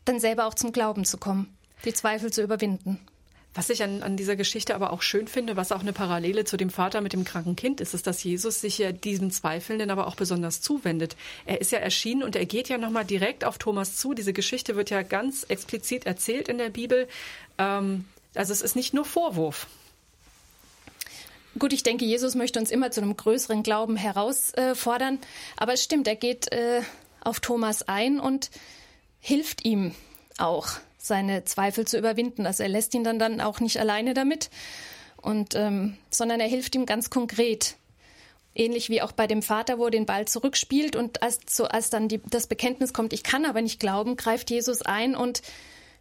[0.05, 1.57] dann selber auch zum Glauben zu kommen,
[1.87, 3.01] die Zweifel zu überwinden.
[3.55, 6.57] Was ich an, an dieser Geschichte aber auch schön finde, was auch eine Parallele zu
[6.57, 10.09] dem Vater mit dem kranken Kind ist, ist, dass Jesus sich ja diesen Zweifelnden aber
[10.09, 11.17] auch besonders zuwendet.
[11.47, 14.13] Er ist ja erschienen und er geht ja nochmal direkt auf Thomas zu.
[14.13, 17.07] Diese Geschichte wird ja ganz explizit erzählt in der Bibel.
[17.59, 19.69] Ähm, also es ist nicht nur Vorwurf.
[21.57, 25.21] Gut, ich denke, Jesus möchte uns immer zu einem größeren Glauben herausfordern.
[25.57, 26.83] aber es stimmt, er geht äh,
[27.21, 28.51] auf Thomas ein und
[29.21, 29.95] hilft ihm
[30.39, 30.69] auch,
[31.05, 32.47] seine Zweifel zu überwinden.
[32.47, 34.51] Also er lässt ihn dann, dann auch nicht alleine damit,
[35.21, 37.77] und, ähm, sondern er hilft ihm ganz konkret.
[38.55, 41.91] Ähnlich wie auch bei dem Vater, wo er den Ball zurückspielt und als, so, als
[41.91, 45.43] dann die, das Bekenntnis kommt, ich kann aber nicht glauben, greift Jesus ein und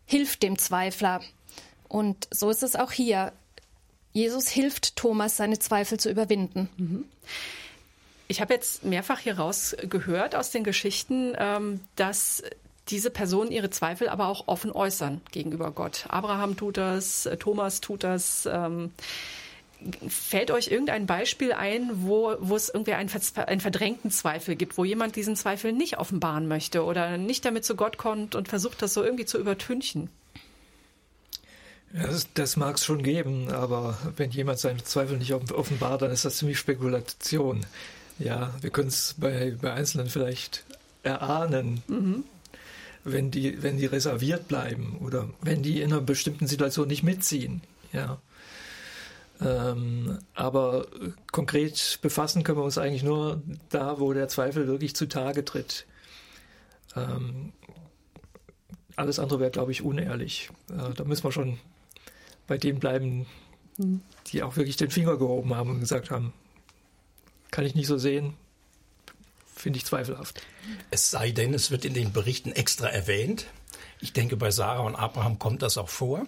[0.06, 1.22] hilft dem Zweifler.
[1.88, 3.34] Und so ist es auch hier.
[4.12, 6.70] Jesus hilft Thomas, seine Zweifel zu überwinden.
[6.78, 7.06] Mhm.
[8.28, 12.44] Ich habe jetzt mehrfach hier rausgehört aus den Geschichten, ähm, dass
[12.90, 16.06] diese Personen ihre Zweifel aber auch offen äußern gegenüber Gott.
[16.10, 18.48] Abraham tut das, äh, Thomas tut das.
[18.52, 18.92] Ähm,
[20.08, 24.86] fällt euch irgendein Beispiel ein, wo, wo es irgendwie einen, einen verdrängten Zweifel gibt, wo
[24.86, 28.94] jemand diesen Zweifel nicht offenbaren möchte oder nicht damit zu Gott kommt und versucht, das
[28.94, 30.10] so irgendwie zu übertünchen?
[31.94, 36.12] Ja, das, das mag es schon geben, aber wenn jemand seine Zweifel nicht offenbart, dann
[36.12, 37.66] ist das ziemlich Spekulation.
[38.20, 40.64] Ja, wir können es bei, bei Einzelnen vielleicht
[41.04, 42.24] erahnen, mhm.
[43.04, 47.62] Wenn, die, wenn die reserviert bleiben oder wenn die in einer bestimmten Situation nicht mitziehen.
[47.92, 48.22] Ja.
[49.42, 50.88] Ähm, aber
[51.32, 55.86] konkret befassen können wir uns eigentlich nur da, wo der Zweifel wirklich zutage tritt.
[56.96, 57.52] Ähm,
[58.96, 60.50] alles andere wäre, glaube ich, unehrlich.
[60.70, 61.60] Äh, da müssen wir schon
[62.48, 63.26] bei denen bleiben,
[64.28, 66.34] die auch wirklich den Finger gehoben haben und gesagt haben,
[67.52, 68.34] kann ich nicht so sehen,
[69.64, 70.42] finde ich zweifelhaft.
[70.92, 73.46] Es sei denn, es wird in den Berichten extra erwähnt.
[74.02, 76.28] Ich denke, bei Sarah und Abraham kommt das auch vor,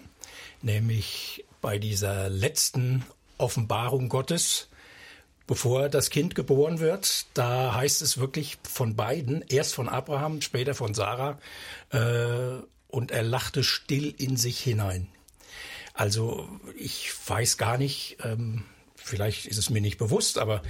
[0.62, 3.04] nämlich bei dieser letzten
[3.36, 4.68] Offenbarung Gottes,
[5.46, 7.26] bevor das Kind geboren wird.
[7.34, 11.38] Da heißt es wirklich von beiden, erst von Abraham, später von Sarah,
[11.90, 15.08] äh, und er lachte still in sich hinein.
[15.92, 20.62] Also ich weiß gar nicht, ähm, vielleicht ist es mir nicht bewusst, aber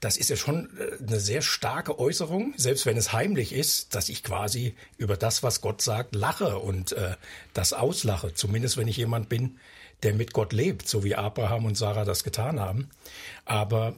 [0.00, 4.08] das ist ja schon äh, eine sehr starke Äußerung, selbst wenn es heimlich ist, dass
[4.08, 7.16] ich quasi über das, was Gott sagt, lache und äh,
[7.52, 8.34] das auslache.
[8.34, 9.58] Zumindest wenn ich jemand bin,
[10.02, 12.90] der mit Gott lebt, so wie Abraham und Sarah das getan haben.
[13.44, 13.96] Aber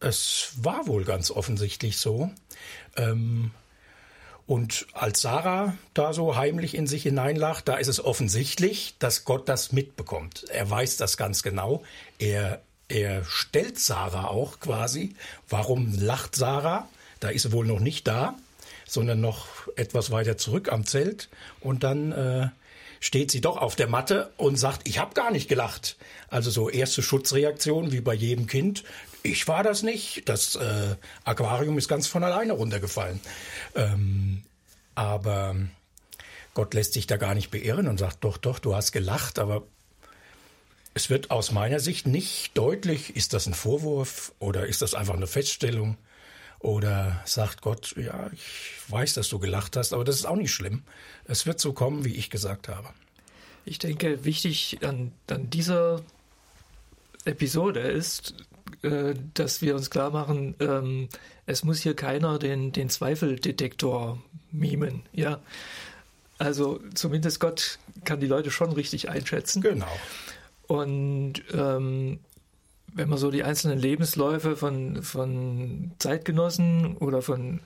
[0.00, 2.30] es war wohl ganz offensichtlich so.
[2.96, 3.50] Ähm,
[4.46, 9.46] und als Sarah da so heimlich in sich hineinlacht, da ist es offensichtlich, dass Gott
[9.46, 10.44] das mitbekommt.
[10.48, 11.82] Er weiß das ganz genau.
[12.18, 15.14] Er, er stellt Sarah auch quasi.
[15.48, 16.88] Warum lacht Sarah?
[17.20, 18.36] Da ist sie wohl noch nicht da,
[18.86, 19.46] sondern noch
[19.76, 21.28] etwas weiter zurück am Zelt.
[21.60, 22.48] Und dann äh,
[23.00, 25.96] steht sie doch auf der Matte und sagt, ich habe gar nicht gelacht.
[26.28, 28.84] Also so erste Schutzreaktion wie bei jedem Kind.
[29.22, 30.28] Ich war das nicht.
[30.28, 33.20] Das äh, Aquarium ist ganz von alleine runtergefallen.
[33.74, 34.42] Ähm,
[34.94, 35.56] aber
[36.54, 39.64] Gott lässt sich da gar nicht beirren und sagt, doch, doch, du hast gelacht, aber
[40.98, 45.14] es wird aus meiner Sicht nicht deutlich, ist das ein Vorwurf oder ist das einfach
[45.14, 45.96] eine Feststellung
[46.58, 50.50] oder sagt Gott, ja, ich weiß, dass du gelacht hast, aber das ist auch nicht
[50.50, 50.82] schlimm.
[51.24, 52.88] Es wird so kommen, wie ich gesagt habe.
[53.64, 56.02] Ich denke, wichtig an, an dieser
[57.24, 58.34] Episode ist,
[58.82, 61.08] äh, dass wir uns klar machen, ähm,
[61.46, 65.02] es muss hier keiner den, den Zweifeldetektor mimen.
[65.12, 65.38] Ja.
[66.38, 69.62] Also zumindest Gott kann die Leute schon richtig einschätzen.
[69.62, 69.86] Genau.
[70.68, 72.20] Und ähm,
[72.94, 77.60] wenn man so die einzelnen Lebensläufe von, von Zeitgenossen oder von,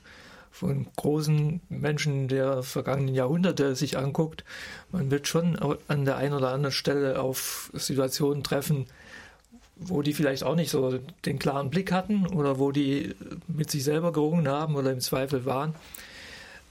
[0.51, 4.45] von großen Menschen der vergangenen Jahrhunderte sich anguckt,
[4.91, 8.87] man wird schon an der einen oder anderen Stelle auf Situationen treffen,
[9.75, 13.15] wo die vielleicht auch nicht so den klaren Blick hatten oder wo die
[13.47, 15.75] mit sich selber gerungen haben oder im Zweifel waren.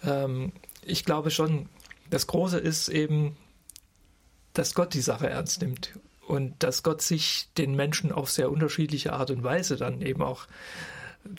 [0.02, 1.68] Ähm, ich glaube schon,
[2.08, 3.36] das Große ist eben,
[4.54, 5.92] dass Gott die Sache ernst nimmt
[6.26, 10.46] und dass Gott sich den Menschen auf sehr unterschiedliche Art und Weise dann eben auch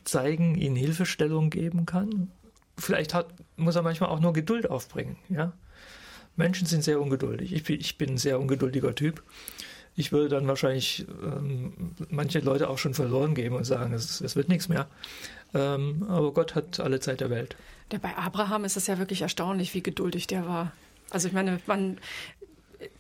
[0.04, 2.32] zeigen, ihnen Hilfestellung geben kann.
[2.78, 5.18] Vielleicht hat, muss er manchmal auch nur Geduld aufbringen.
[5.30, 5.54] Ja?
[6.36, 7.54] Menschen sind sehr ungeduldig.
[7.54, 9.24] Ich bin, ich bin ein sehr ungeduldiger Typ
[9.96, 11.74] ich würde dann wahrscheinlich ähm,
[12.10, 14.88] manche Leute auch schon verloren geben und sagen, es, es wird nichts mehr.
[15.54, 17.56] Ähm, aber Gott hat alle Zeit der Welt.
[17.92, 20.72] Der bei Abraham ist es ja wirklich erstaunlich, wie geduldig der war.
[21.12, 22.00] Also ich meine, man,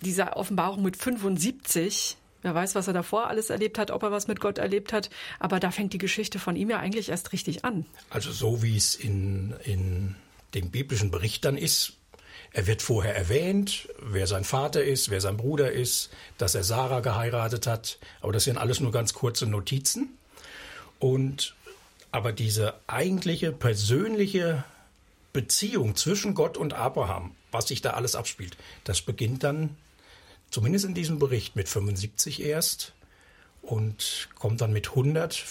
[0.01, 4.27] diese Offenbarung mit 75, wer weiß, was er davor alles erlebt hat, ob er was
[4.27, 7.65] mit Gott erlebt hat, aber da fängt die Geschichte von ihm ja eigentlich erst richtig
[7.65, 7.85] an.
[8.09, 10.15] Also so wie es in, in
[10.53, 11.93] dem biblischen Bericht dann ist,
[12.51, 16.99] er wird vorher erwähnt, wer sein Vater ist, wer sein Bruder ist, dass er Sarah
[16.99, 17.97] geheiratet hat.
[18.21, 20.09] Aber das sind alles nur ganz kurze Notizen.
[20.99, 21.55] Und
[22.11, 24.63] aber diese eigentliche persönliche
[25.33, 29.77] Beziehung zwischen Gott und Abraham, was sich da alles abspielt, das beginnt dann
[30.49, 32.93] zumindest in diesem Bericht mit 75 erst
[33.61, 35.45] und kommt dann mit 100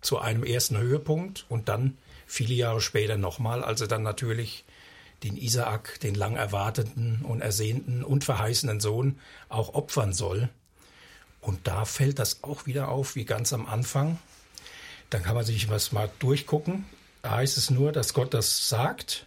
[0.00, 4.64] zu einem ersten Höhepunkt und dann viele Jahre später nochmal, als er dann natürlich
[5.22, 10.48] den Isaak, den lang erwarteten und ersehnten und verheißenen Sohn, auch opfern soll.
[11.40, 14.18] Und da fällt das auch wieder auf, wie ganz am Anfang.
[15.10, 16.84] Dann kann man sich was mal durchgucken.
[17.22, 19.26] Da heißt es nur, dass Gott das sagt.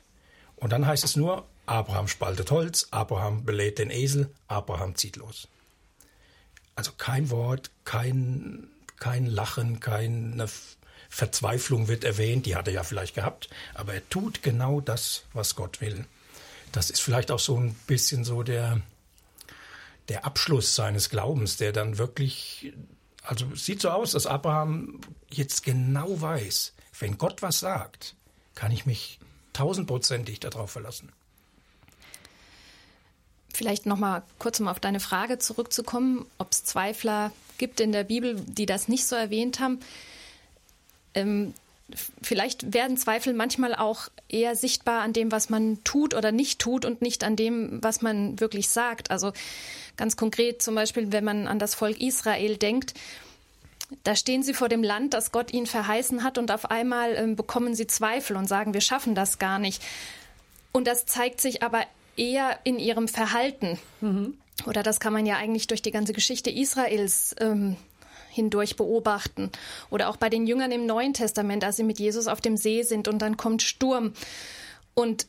[0.57, 5.47] Und dann heißt es nur, Abraham spaltet Holz, Abraham belädt den Esel, Abraham zieht los.
[6.75, 10.47] Also kein Wort, kein, kein Lachen, keine
[11.09, 15.55] Verzweiflung wird erwähnt, die hat er ja vielleicht gehabt, aber er tut genau das, was
[15.55, 16.05] Gott will.
[16.71, 18.81] Das ist vielleicht auch so ein bisschen so der,
[20.07, 22.73] der Abschluss seines Glaubens, der dann wirklich,
[23.21, 28.15] also sieht so aus, dass Abraham jetzt genau weiß, wenn Gott was sagt,
[28.55, 29.19] kann ich mich
[29.53, 31.11] tausendprozentig darauf verlassen.
[33.59, 38.05] Vielleicht noch mal kurz um auf deine Frage zurückzukommen, ob es Zweifler gibt in der
[38.05, 39.81] Bibel, die das nicht so erwähnt haben.
[41.13, 41.53] Ähm,
[42.21, 46.85] vielleicht werden Zweifel manchmal auch eher sichtbar an dem, was man tut oder nicht tut
[46.85, 49.11] und nicht an dem, was man wirklich sagt.
[49.11, 49.33] Also
[49.97, 52.93] ganz konkret zum Beispiel, wenn man an das Volk Israel denkt,
[54.05, 57.35] da stehen sie vor dem Land, das Gott ihnen verheißen hat und auf einmal äh,
[57.35, 59.83] bekommen sie Zweifel und sagen, wir schaffen das gar nicht.
[60.71, 61.83] Und das zeigt sich aber
[62.19, 63.79] eher in ihrem Verhalten.
[64.01, 64.37] Mhm.
[64.67, 67.77] Oder das kann man ja eigentlich durch die ganze Geschichte Israels ähm,
[68.29, 69.51] hindurch beobachten.
[69.89, 72.83] Oder auch bei den Jüngern im Neuen Testament, als sie mit Jesus auf dem See
[72.83, 74.13] sind und dann kommt Sturm.
[74.93, 75.27] Und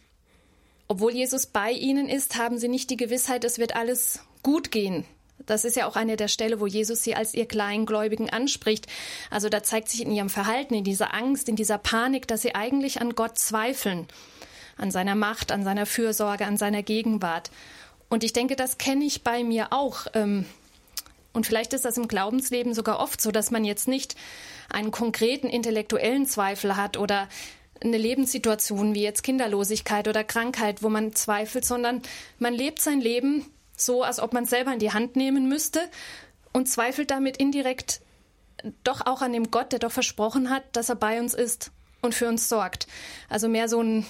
[0.88, 5.04] obwohl Jesus bei ihnen ist, haben sie nicht die Gewissheit, es wird alles gut gehen,
[5.46, 8.86] Das ist ja auch eine der Stelle, wo Jesus sie als ihr Kleingläubigen anspricht.
[9.30, 12.54] Also da zeigt sich in ihrem Verhalten, in dieser Angst, in dieser Panik, dass sie
[12.54, 14.06] eigentlich an Gott zweifeln,
[14.80, 17.50] an seiner Macht, an seiner Fürsorge, an seiner Gegenwart.
[18.08, 20.06] Und ich denke, das kenne ich bei mir auch.
[20.14, 20.46] Ähm,
[21.32, 24.16] und vielleicht ist das im Glaubensleben sogar oft so, dass man jetzt nicht
[24.68, 27.28] einen konkreten intellektuellen Zweifel hat oder
[27.82, 32.02] eine Lebenssituation wie jetzt Kinderlosigkeit oder Krankheit, wo man zweifelt, sondern
[32.38, 35.80] man lebt sein Leben so, als ob man es selber in die Hand nehmen müsste
[36.52, 38.00] und zweifelt damit indirekt
[38.84, 41.70] doch auch an dem Gott, der doch versprochen hat, dass er bei uns ist
[42.02, 42.86] und für uns sorgt.
[43.30, 44.04] Also mehr so ein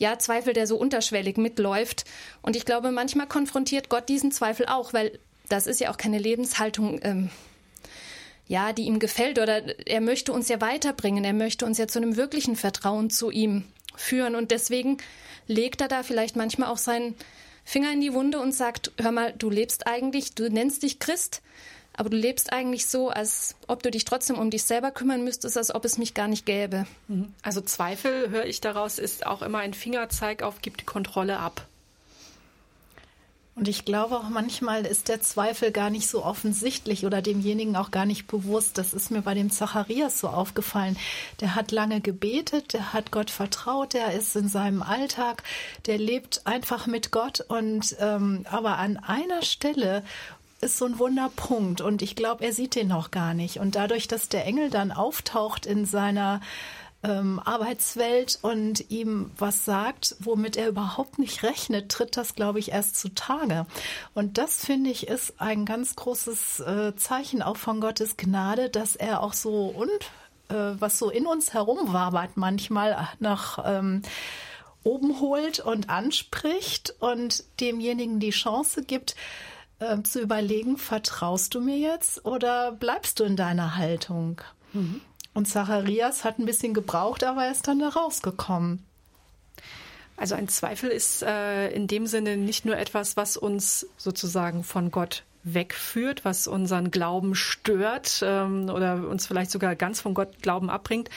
[0.00, 2.06] ja, Zweifel, der so unterschwellig mitläuft.
[2.40, 5.18] Und ich glaube, manchmal konfrontiert Gott diesen Zweifel auch, weil
[5.50, 7.30] das ist ja auch keine Lebenshaltung, ähm,
[8.48, 11.22] ja, die ihm gefällt oder er möchte uns ja weiterbringen.
[11.22, 14.36] Er möchte uns ja zu einem wirklichen Vertrauen zu ihm führen.
[14.36, 14.96] Und deswegen
[15.46, 17.14] legt er da vielleicht manchmal auch seinen
[17.66, 21.42] Finger in die Wunde und sagt, hör mal, du lebst eigentlich, du nennst dich Christ,
[22.00, 25.58] aber du lebst eigentlich so, als ob du dich trotzdem um dich selber kümmern müsstest,
[25.58, 26.86] als ob es mich gar nicht gäbe.
[27.08, 27.34] Mhm.
[27.42, 31.66] Also Zweifel, höre ich daraus, ist auch immer ein Fingerzeig auf, gib die Kontrolle ab.
[33.54, 37.90] Und ich glaube auch manchmal ist der Zweifel gar nicht so offensichtlich oder demjenigen auch
[37.90, 38.78] gar nicht bewusst.
[38.78, 40.96] Das ist mir bei dem Zacharias so aufgefallen.
[41.40, 45.42] Der hat lange gebetet, der hat Gott vertraut, der ist in seinem Alltag,
[45.84, 50.02] der lebt einfach mit Gott und ähm, aber an einer Stelle
[50.60, 53.58] ist so ein Wunderpunkt und ich glaube, er sieht den noch gar nicht.
[53.58, 56.40] Und dadurch, dass der Engel dann auftaucht in seiner
[57.02, 62.72] ähm, Arbeitswelt und ihm was sagt, womit er überhaupt nicht rechnet, tritt das, glaube ich,
[62.72, 63.66] erst zutage.
[64.14, 68.96] Und das, finde ich, ist ein ganz großes äh, Zeichen auch von Gottes Gnade, dass
[68.96, 69.90] er auch so und
[70.54, 74.02] äh, was so in uns herumwabert manchmal nach ähm,
[74.82, 79.14] oben holt und anspricht und demjenigen die Chance gibt,
[79.80, 84.40] äh, zu überlegen, vertraust du mir jetzt oder bleibst du in deiner Haltung?
[84.72, 85.00] Mhm.
[85.34, 88.84] Und Zacharias hat ein bisschen gebraucht, aber er ist dann da rausgekommen.
[90.16, 94.90] Also ein Zweifel ist äh, in dem Sinne nicht nur etwas, was uns sozusagen von
[94.90, 100.68] Gott wegführt, was unseren Glauben stört ähm, oder uns vielleicht sogar ganz von Gott Glauben
[100.68, 101.08] abbringt,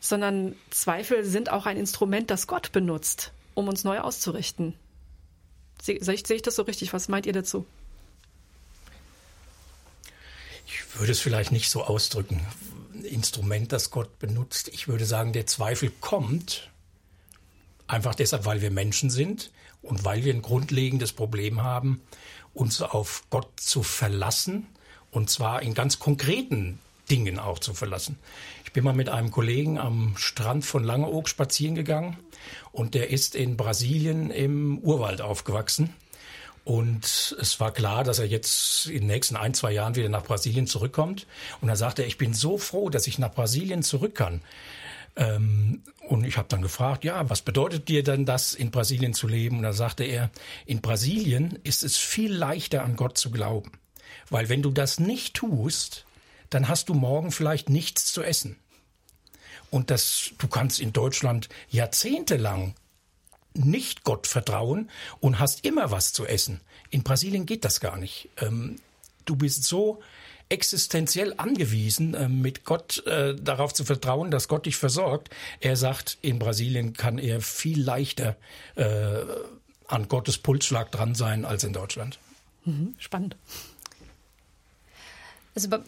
[0.00, 4.74] sondern Zweifel sind auch ein Instrument, das Gott benutzt, um uns neu auszurichten.
[5.80, 6.92] Sehe ich, seh ich das so richtig?
[6.92, 7.64] Was meint ihr dazu?
[10.66, 12.40] Ich würde es vielleicht nicht so ausdrücken.
[13.02, 14.68] Instrument, das Gott benutzt.
[14.68, 16.70] Ich würde sagen, der Zweifel kommt
[17.86, 19.50] einfach deshalb, weil wir Menschen sind
[19.82, 22.02] und weil wir ein grundlegendes Problem haben,
[22.54, 24.66] uns auf Gott zu verlassen
[25.10, 26.78] und zwar in ganz konkreten
[27.10, 28.18] Dingen auch zu verlassen.
[28.64, 32.16] Ich bin mal mit einem Kollegen am Strand von Langeoog spazieren gegangen
[32.70, 35.92] und der ist in Brasilien im Urwald aufgewachsen
[36.64, 40.24] und es war klar, dass er jetzt in den nächsten ein, zwei Jahren wieder nach
[40.24, 41.26] Brasilien zurückkommt.
[41.60, 44.42] Und er sagte, ich bin so froh, dass ich nach Brasilien zurück kann.
[45.16, 49.26] Ähm, und ich habe dann gefragt, ja, was bedeutet dir denn das, in Brasilien zu
[49.26, 49.56] leben?
[49.58, 50.30] Und da sagte er,
[50.66, 53.72] in Brasilien ist es viel leichter an Gott zu glauben.
[54.28, 56.04] Weil wenn du das nicht tust,
[56.50, 58.56] dann hast du morgen vielleicht nichts zu essen.
[59.70, 62.74] Und das, du kannst in Deutschland jahrzehntelang
[63.54, 66.60] nicht Gott vertrauen und hast immer was zu essen.
[66.90, 68.28] In Brasilien geht das gar nicht.
[68.38, 68.76] Ähm,
[69.24, 70.00] du bist so
[70.48, 75.30] existenziell angewiesen, äh, mit Gott äh, darauf zu vertrauen, dass Gott dich versorgt.
[75.60, 78.36] Er sagt, in Brasilien kann er viel leichter
[78.74, 79.20] äh,
[79.86, 82.18] an Gottes Pulsschlag dran sein als in Deutschland.
[82.64, 83.36] Mhm, spannend.
[85.54, 85.80] Also bei,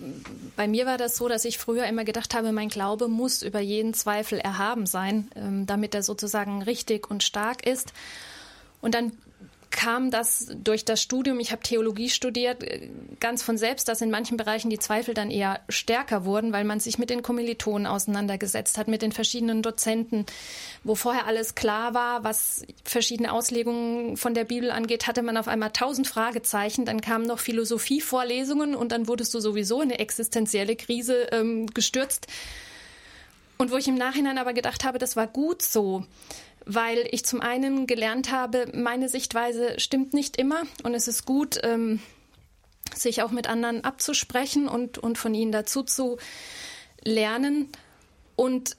[0.57, 3.61] bei, mir war das so, dass ich früher immer gedacht habe, mein Glaube muss über
[3.61, 7.93] jeden Zweifel erhaben sein, ähm, damit er sozusagen richtig und stark ist.
[8.81, 9.13] Und dann
[9.73, 14.11] kam das durch das Studium, ich habe Theologie studiert, äh, ganz von selbst, dass in
[14.11, 18.79] manchen Bereichen die Zweifel dann eher stärker wurden, weil man sich mit den Kommilitonen auseinandergesetzt
[18.79, 20.27] hat, mit den verschiedenen Dozenten.
[20.85, 25.49] Wo vorher alles klar war, was verschiedene Auslegungen von der Bibel angeht, hatte man auf
[25.49, 26.85] einmal tausend Fragezeichen.
[26.85, 32.27] Dann kamen noch Philosophievorlesungen und dann wurdest du sowieso in eine existenzielle Krise ähm, gestürzt.
[33.59, 36.05] Und wo ich im Nachhinein aber gedacht habe, das war gut so
[36.65, 41.59] weil ich zum einen gelernt habe, meine Sichtweise stimmt nicht immer und es ist gut,
[41.63, 42.01] ähm,
[42.95, 46.19] sich auch mit anderen abzusprechen und, und von ihnen dazu zu
[47.05, 47.69] lernen.
[48.37, 48.77] Und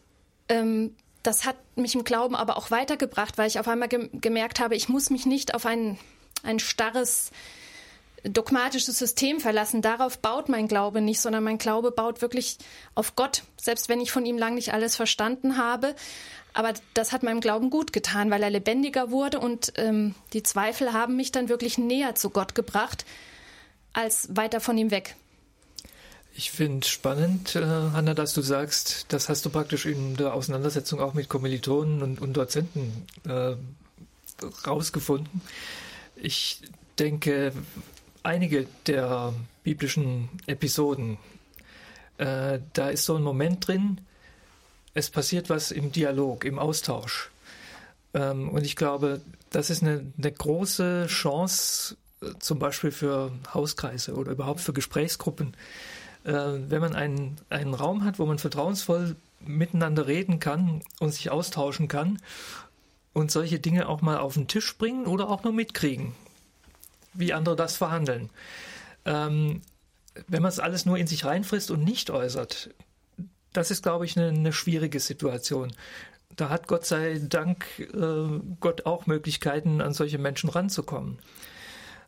[0.50, 4.60] ähm, das hat mich im Glauben aber auch weitergebracht, weil ich auf einmal ge gemerkt
[4.60, 5.98] habe, ich muss mich nicht auf ein,
[6.44, 7.32] ein starres
[8.24, 9.82] dogmatisches System verlassen.
[9.82, 12.58] Darauf baut mein Glaube nicht, sondern mein Glaube baut wirklich
[12.96, 15.96] auf Gott, selbst wenn ich von ihm lang nicht alles verstanden habe.
[16.54, 20.93] Aber das hat meinem Glauben gut getan, weil er lebendiger wurde und ähm, die Zweifel
[20.93, 23.06] haben mich dann wirklich näher zu Gott gebracht,
[23.91, 25.16] als weiter von ihm weg.
[26.36, 30.99] Ich finde spannend, äh, Hanna, dass du sagst, das hast du praktisch in der Auseinandersetzung
[30.99, 33.56] auch mit Kommilitonen und, und Dozenten äh,
[34.66, 35.41] rausgefunden.
[36.16, 36.62] Ich
[36.97, 37.54] denke,
[38.24, 39.34] einige der
[39.64, 41.18] biblischen Episoden,
[42.18, 43.99] äh, da ist so ein Moment drin,
[44.94, 47.32] es passiert was im Dialog, im Austausch.
[48.14, 54.14] Ähm, und ich glaube, das ist eine, eine große Chance, äh, zum Beispiel für Hauskreise
[54.16, 55.56] oder überhaupt für Gesprächsgruppen,
[56.26, 61.30] äh, wenn man einen, einen Raum hat, wo man vertrauensvoll miteinander reden kann und sich
[61.30, 62.20] austauschen kann
[63.14, 66.14] und solche Dinge auch mal auf den Tisch bringen oder auch nur mitkriegen,
[67.14, 68.30] wie andere das verhandeln.
[69.06, 69.62] Ähm,
[70.28, 72.70] wenn man es alles nur in sich reinfrisst und nicht äußert,
[73.54, 75.72] das ist, glaube ich, eine, eine schwierige Situation.
[76.36, 81.20] Da hat Gott sei Dank äh, Gott auch Möglichkeiten, an solche Menschen ranzukommen.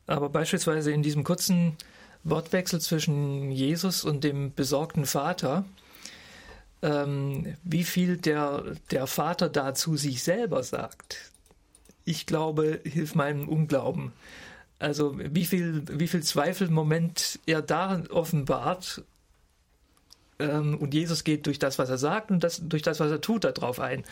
[0.08, 1.78] Aber beispielsweise in diesem kurzen
[2.24, 5.66] Wortwechsel zwischen Jesus und dem besorgten Vater,
[6.82, 11.32] ähm, wie viel der, der Vater dazu sich selber sagt,
[12.04, 14.12] ich glaube, hilft meinem Unglauben.
[14.78, 19.04] Also wie viel, wie viel Zweifelmoment er da offenbart
[20.38, 23.46] und Jesus geht durch das, was er sagt und das, durch das, was er tut,
[23.46, 24.04] darauf ein.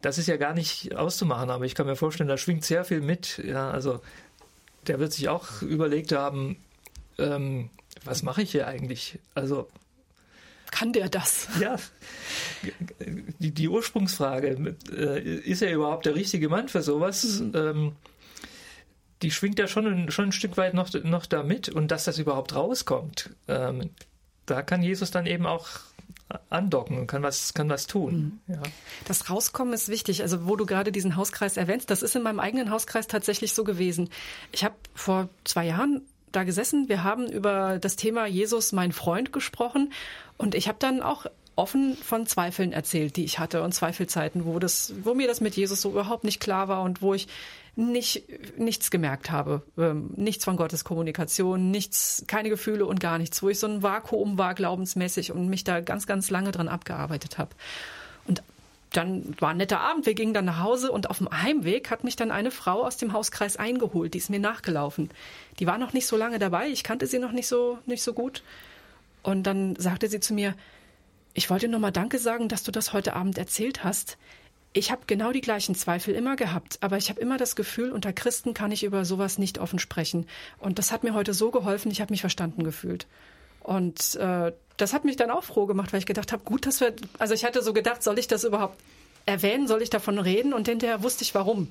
[0.00, 3.00] Das ist ja gar nicht auszumachen, aber ich kann mir vorstellen, da schwingt sehr viel
[3.00, 3.42] mit.
[3.44, 4.00] Ja, also
[4.86, 6.56] der wird sich auch überlegt haben,
[7.18, 7.70] ähm,
[8.04, 9.18] was mache ich hier eigentlich?
[9.34, 9.68] Also
[10.70, 11.48] kann der das?
[11.60, 11.76] Ja,
[13.38, 17.40] die, die Ursprungsfrage, äh, ist er überhaupt der richtige Mann für sowas?
[17.40, 17.52] Mhm.
[17.54, 17.92] Ähm,
[19.22, 22.18] die schwingt ja schon, schon ein Stück weit noch, noch da mit und dass das
[22.18, 23.90] überhaupt rauskommt, ähm,
[24.50, 25.68] da kann Jesus dann eben auch
[26.48, 28.40] andocken und kann was, kann was tun.
[28.46, 28.54] Mhm.
[28.54, 28.62] Ja.
[29.06, 30.22] Das Rauskommen ist wichtig.
[30.22, 33.64] Also wo du gerade diesen Hauskreis erwähnst, das ist in meinem eigenen Hauskreis tatsächlich so
[33.64, 34.10] gewesen.
[34.52, 36.88] Ich habe vor zwei Jahren da gesessen.
[36.88, 39.92] Wir haben über das Thema Jesus, mein Freund, gesprochen.
[40.36, 41.26] Und ich habe dann auch
[41.56, 45.56] offen von Zweifeln erzählt, die ich hatte und Zweifelzeiten, wo das, wo mir das mit
[45.56, 47.28] Jesus so überhaupt nicht klar war und wo ich
[47.76, 48.24] nicht,
[48.58, 49.62] nichts gemerkt habe.
[49.78, 53.82] Ähm, nichts von Gottes Kommunikation, nichts, keine Gefühle und gar nichts, wo ich so ein
[53.82, 57.50] Vakuum war, glaubensmäßig und mich da ganz, ganz lange dran abgearbeitet habe.
[58.26, 58.42] Und
[58.92, 62.02] dann war ein netter Abend, wir gingen dann nach Hause und auf dem Heimweg hat
[62.02, 65.10] mich dann eine Frau aus dem Hauskreis eingeholt, die ist mir nachgelaufen.
[65.60, 68.12] Die war noch nicht so lange dabei, ich kannte sie noch nicht so, nicht so
[68.12, 68.42] gut.
[69.22, 70.54] Und dann sagte sie zu mir,
[71.34, 74.18] ich wollte nur mal Danke sagen, dass du das heute Abend erzählt hast.
[74.72, 78.12] Ich habe genau die gleichen Zweifel immer gehabt, aber ich habe immer das Gefühl, unter
[78.12, 80.26] Christen kann ich über sowas nicht offen sprechen.
[80.58, 83.08] Und das hat mir heute so geholfen, ich habe mich verstanden gefühlt.
[83.60, 86.80] Und äh, das hat mich dann auch froh gemacht, weil ich gedacht habe, gut, dass
[86.80, 88.78] wir, also ich hatte so gedacht, soll ich das überhaupt
[89.26, 90.52] erwähnen, soll ich davon reden?
[90.54, 91.70] Und hinterher wusste ich warum.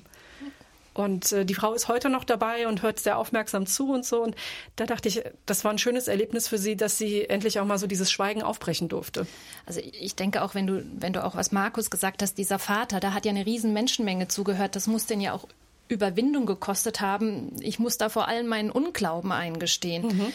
[0.94, 4.22] Und äh, die Frau ist heute noch dabei und hört sehr aufmerksam zu und so.
[4.22, 4.34] Und
[4.76, 7.78] da dachte ich, das war ein schönes Erlebnis für sie, dass sie endlich auch mal
[7.78, 9.26] so dieses Schweigen aufbrechen durfte.
[9.66, 13.00] Also ich denke auch, wenn du, wenn du auch was Markus gesagt hast, dieser Vater,
[13.00, 14.76] da hat ja eine riesen Menschenmenge zugehört.
[14.76, 15.46] Das muss den ja auch
[15.90, 17.56] Überwindung gekostet haben.
[17.60, 20.06] Ich muss da vor allem meinen Unglauben eingestehen.
[20.06, 20.32] Mhm.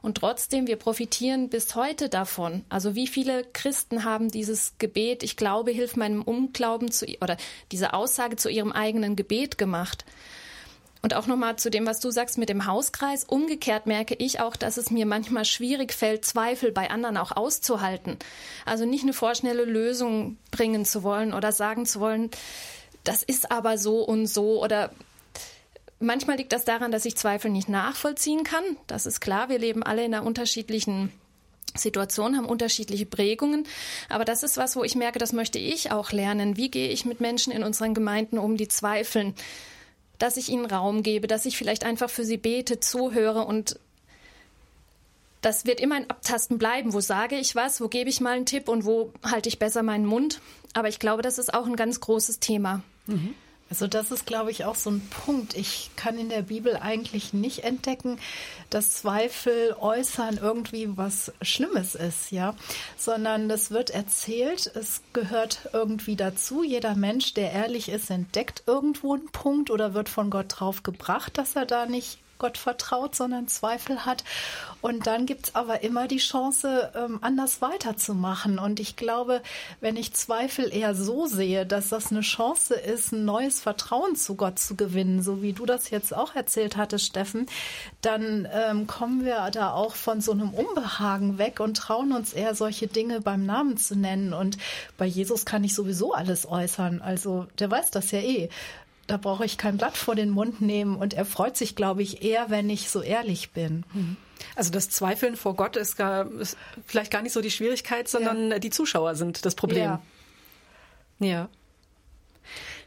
[0.00, 2.64] Und trotzdem, wir profitieren bis heute davon.
[2.68, 7.36] Also wie viele Christen haben dieses Gebet, ich glaube, hilft meinem Unglauben zu, oder
[7.72, 10.04] diese Aussage zu ihrem eigenen Gebet gemacht.
[11.00, 13.24] Und auch nochmal zu dem, was du sagst mit dem Hauskreis.
[13.24, 18.18] Umgekehrt merke ich auch, dass es mir manchmal schwierig fällt, Zweifel bei anderen auch auszuhalten.
[18.66, 22.30] Also nicht eine vorschnelle Lösung bringen zu wollen oder sagen zu wollen,
[23.08, 24.90] das ist aber so und so oder
[26.00, 28.62] Manchmal liegt das daran, dass ich Zweifel nicht nachvollziehen kann.
[28.86, 29.48] Das ist klar.
[29.48, 31.12] Wir leben alle in einer unterschiedlichen
[31.74, 33.66] Situation, haben unterschiedliche Prägungen.
[34.08, 36.56] Aber das ist was, wo ich merke, das möchte ich auch lernen.
[36.56, 39.34] Wie gehe ich mit Menschen in unseren Gemeinden um, die zweifeln?
[40.18, 43.80] Dass ich ihnen Raum gebe, dass ich vielleicht einfach für sie bete, zuhöre und
[45.40, 46.92] das wird immer ein Abtasten bleiben.
[46.92, 47.80] Wo sage ich was?
[47.80, 50.40] Wo gebe ich mal einen Tipp und wo halte ich besser meinen Mund?
[50.74, 52.82] Aber ich glaube, das ist auch ein ganz großes Thema.
[53.08, 53.34] Mhm.
[53.70, 55.54] Also das ist, glaube ich, auch so ein Punkt.
[55.54, 58.18] Ich kann in der Bibel eigentlich nicht entdecken,
[58.70, 62.54] dass Zweifel äußern irgendwie was Schlimmes ist, ja,
[62.96, 66.62] sondern es wird erzählt, es gehört irgendwie dazu.
[66.62, 71.36] Jeder Mensch, der ehrlich ist, entdeckt irgendwo einen Punkt oder wird von Gott drauf gebracht,
[71.36, 74.24] dass er da nicht Gott vertraut, sondern Zweifel hat.
[74.80, 78.58] Und dann gibt es aber immer die Chance, ähm, anders weiterzumachen.
[78.58, 79.42] Und ich glaube,
[79.80, 84.36] wenn ich Zweifel eher so sehe, dass das eine Chance ist, ein neues Vertrauen zu
[84.36, 87.46] Gott zu gewinnen, so wie du das jetzt auch erzählt hattest, Steffen,
[88.02, 92.54] dann ähm, kommen wir da auch von so einem Unbehagen weg und trauen uns eher
[92.54, 94.32] solche Dinge beim Namen zu nennen.
[94.32, 94.58] Und
[94.96, 97.02] bei Jesus kann ich sowieso alles äußern.
[97.02, 98.48] Also der weiß das ja eh
[99.08, 102.22] da brauche ich kein Blatt vor den Mund nehmen und er freut sich, glaube ich,
[102.22, 103.84] eher, wenn ich so ehrlich bin.
[103.92, 104.16] Mhm.
[104.54, 106.56] Also das Zweifeln vor Gott ist, gar, ist
[106.86, 108.58] vielleicht gar nicht so die Schwierigkeit, sondern ja.
[108.58, 109.98] die Zuschauer sind das Problem.
[111.18, 111.26] Ja.
[111.26, 111.48] ja.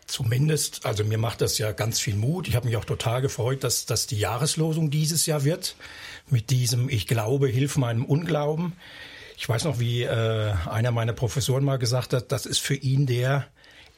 [0.05, 2.47] Zumindest, also mir macht das ja ganz viel Mut.
[2.47, 5.75] Ich habe mich auch total gefreut, dass, dass die Jahreslosung dieses Jahr wird.
[6.29, 8.73] Mit diesem Ich glaube, hilf meinem Unglauben.
[9.37, 13.07] Ich weiß noch, wie äh, einer meiner Professoren mal gesagt hat, das ist für ihn
[13.07, 13.47] der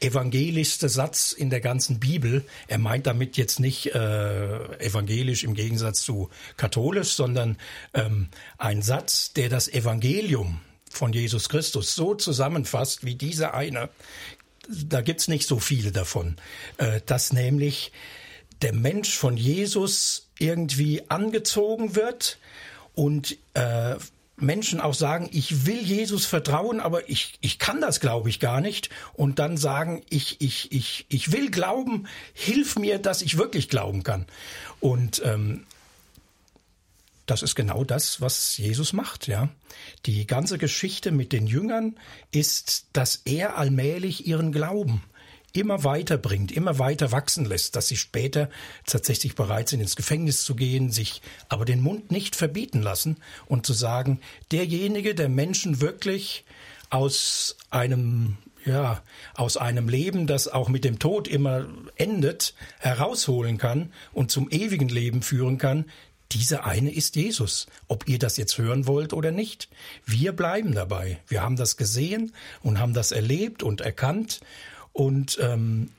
[0.00, 2.44] evangelischste Satz in der ganzen Bibel.
[2.68, 7.56] Er meint damit jetzt nicht äh, evangelisch im Gegensatz zu katholisch, sondern
[7.94, 8.28] ähm,
[8.58, 13.88] ein Satz, der das Evangelium von Jesus Christus so zusammenfasst wie dieser eine.
[14.68, 16.36] Da gibt's nicht so viele davon.
[16.78, 17.92] Äh, dass nämlich
[18.62, 22.38] der Mensch von Jesus irgendwie angezogen wird
[22.94, 23.96] und äh,
[24.36, 28.60] Menschen auch sagen, ich will Jesus vertrauen, aber ich, ich kann das, glaube ich, gar
[28.60, 28.90] nicht.
[29.12, 34.02] Und dann sagen, ich, ich, ich, ich will glauben, hilf mir, dass ich wirklich glauben
[34.02, 34.26] kann.
[34.80, 35.66] Und ähm,
[37.26, 39.48] das ist genau das, was Jesus macht, ja.
[40.06, 41.96] Die ganze Geschichte mit den Jüngern
[42.30, 45.02] ist, dass er allmählich ihren Glauben
[45.54, 48.50] immer weiter bringt, immer weiter wachsen lässt, dass sie später
[48.86, 53.64] tatsächlich bereit sind, ins Gefängnis zu gehen, sich aber den Mund nicht verbieten lassen und
[53.64, 54.20] zu sagen,
[54.52, 56.44] derjenige, der Menschen wirklich
[56.90, 58.36] aus einem
[58.66, 59.02] ja,
[59.34, 64.88] aus einem Leben, das auch mit dem Tod immer endet, herausholen kann und zum ewigen
[64.88, 65.84] Leben führen kann,
[66.32, 69.68] dieser eine ist Jesus, ob ihr das jetzt hören wollt oder nicht.
[70.06, 71.20] Wir bleiben dabei.
[71.28, 72.32] Wir haben das gesehen
[72.62, 74.40] und haben das erlebt und erkannt
[74.94, 75.90] und ähm,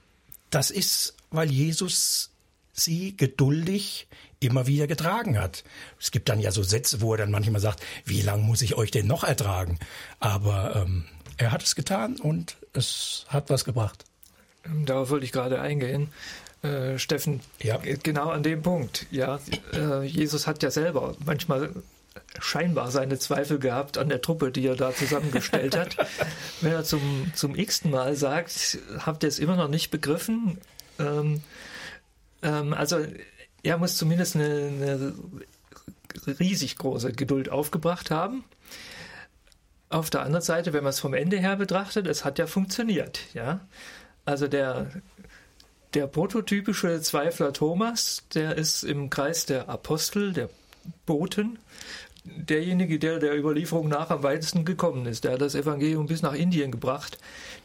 [0.49, 2.31] das ist, weil Jesus
[2.73, 4.07] sie geduldig
[4.39, 5.63] immer wieder getragen hat.
[5.99, 8.75] Es gibt dann ja so Sätze, wo er dann manchmal sagt, wie lange muss ich
[8.75, 9.79] euch denn noch ertragen?
[10.19, 11.05] Aber ähm,
[11.37, 14.05] er hat es getan und es hat was gebracht.
[14.85, 16.09] Darauf wollte ich gerade eingehen.
[16.63, 17.77] Äh, Steffen, ja.
[17.77, 19.05] genau an dem Punkt.
[19.11, 19.39] Ja,
[19.73, 21.71] äh, Jesus hat ja selber manchmal
[22.39, 25.97] scheinbar seine Zweifel gehabt an der Truppe, die er da zusammengestellt hat.
[26.61, 30.59] Wenn er zum, zum x-ten Mal sagt, habt ihr es immer noch nicht begriffen?
[30.99, 31.41] Ähm,
[32.41, 33.05] ähm, also
[33.63, 35.13] er muss zumindest eine, eine
[36.39, 38.43] riesig große Geduld aufgebracht haben.
[39.89, 43.19] Auf der anderen Seite, wenn man es vom Ende her betrachtet, es hat ja funktioniert,
[43.33, 43.61] ja.
[44.25, 44.89] Also der,
[45.93, 50.49] der prototypische Zweifler Thomas, der ist im Kreis der Apostel, der
[51.05, 51.59] Boten,
[52.23, 55.23] derjenige, der der Überlieferung nach am weitesten gekommen ist.
[55.23, 57.17] Der hat das Evangelium bis nach Indien gebracht.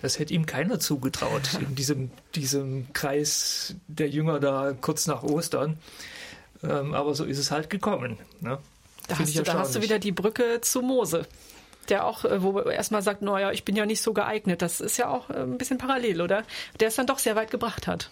[0.03, 5.79] Das hätte ihm keiner zugetraut in diesem, diesem Kreis der Jünger da kurz nach Ostern.
[6.63, 8.19] Ähm, aber so ist es halt gekommen.
[8.41, 8.59] Ne?
[9.09, 11.27] Da, hast du, da hast du wieder die Brücke zu Mose
[11.89, 14.63] der auch, äh, wo erstmal sagt, naja, ich bin ja nicht so geeignet.
[14.63, 16.45] Das ist ja auch äh, ein bisschen parallel, oder?
[16.79, 18.11] Der es dann doch sehr weit gebracht hat.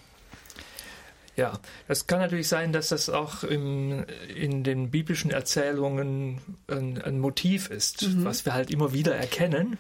[1.39, 7.21] Ja, es kann natürlich sein, dass das auch im, in den biblischen Erzählungen ein, ein
[7.21, 8.25] Motiv ist, mhm.
[8.25, 9.79] was wir halt immer wieder erkennen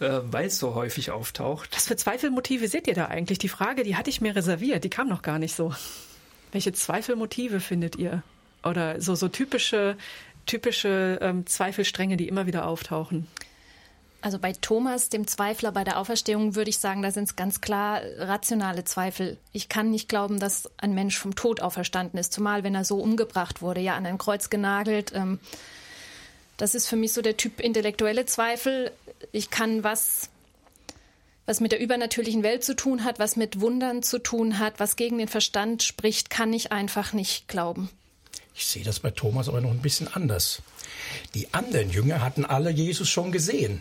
[0.00, 1.70] äh, weil es so häufig auftaucht.
[1.74, 3.38] Was für Zweifelmotive seht ihr da eigentlich?
[3.38, 5.74] Die Frage, die hatte ich mir reserviert, die kam noch gar nicht so.
[6.52, 8.22] Welche Zweifelmotive findet ihr?
[8.62, 9.96] Oder so, so typische,
[10.46, 13.26] typische ähm, Zweifelstränge, die immer wieder auftauchen?
[14.20, 17.60] Also bei Thomas, dem Zweifler bei der Auferstehung, würde ich sagen, da sind es ganz
[17.60, 19.36] klar rationale Zweifel.
[19.52, 22.98] Ich kann nicht glauben, dass ein Mensch vom Tod auferstanden ist, zumal wenn er so
[22.98, 25.12] umgebracht wurde, ja an ein Kreuz genagelt.
[25.14, 25.38] Ähm,
[26.56, 28.90] das ist für mich so der Typ intellektuelle Zweifel.
[29.30, 30.28] Ich kann was,
[31.46, 34.96] was mit der übernatürlichen Welt zu tun hat, was mit Wundern zu tun hat, was
[34.96, 37.88] gegen den Verstand spricht, kann ich einfach nicht glauben.
[38.56, 40.60] Ich sehe das bei Thomas aber noch ein bisschen anders.
[41.34, 43.80] Die anderen Jünger hatten alle Jesus schon gesehen.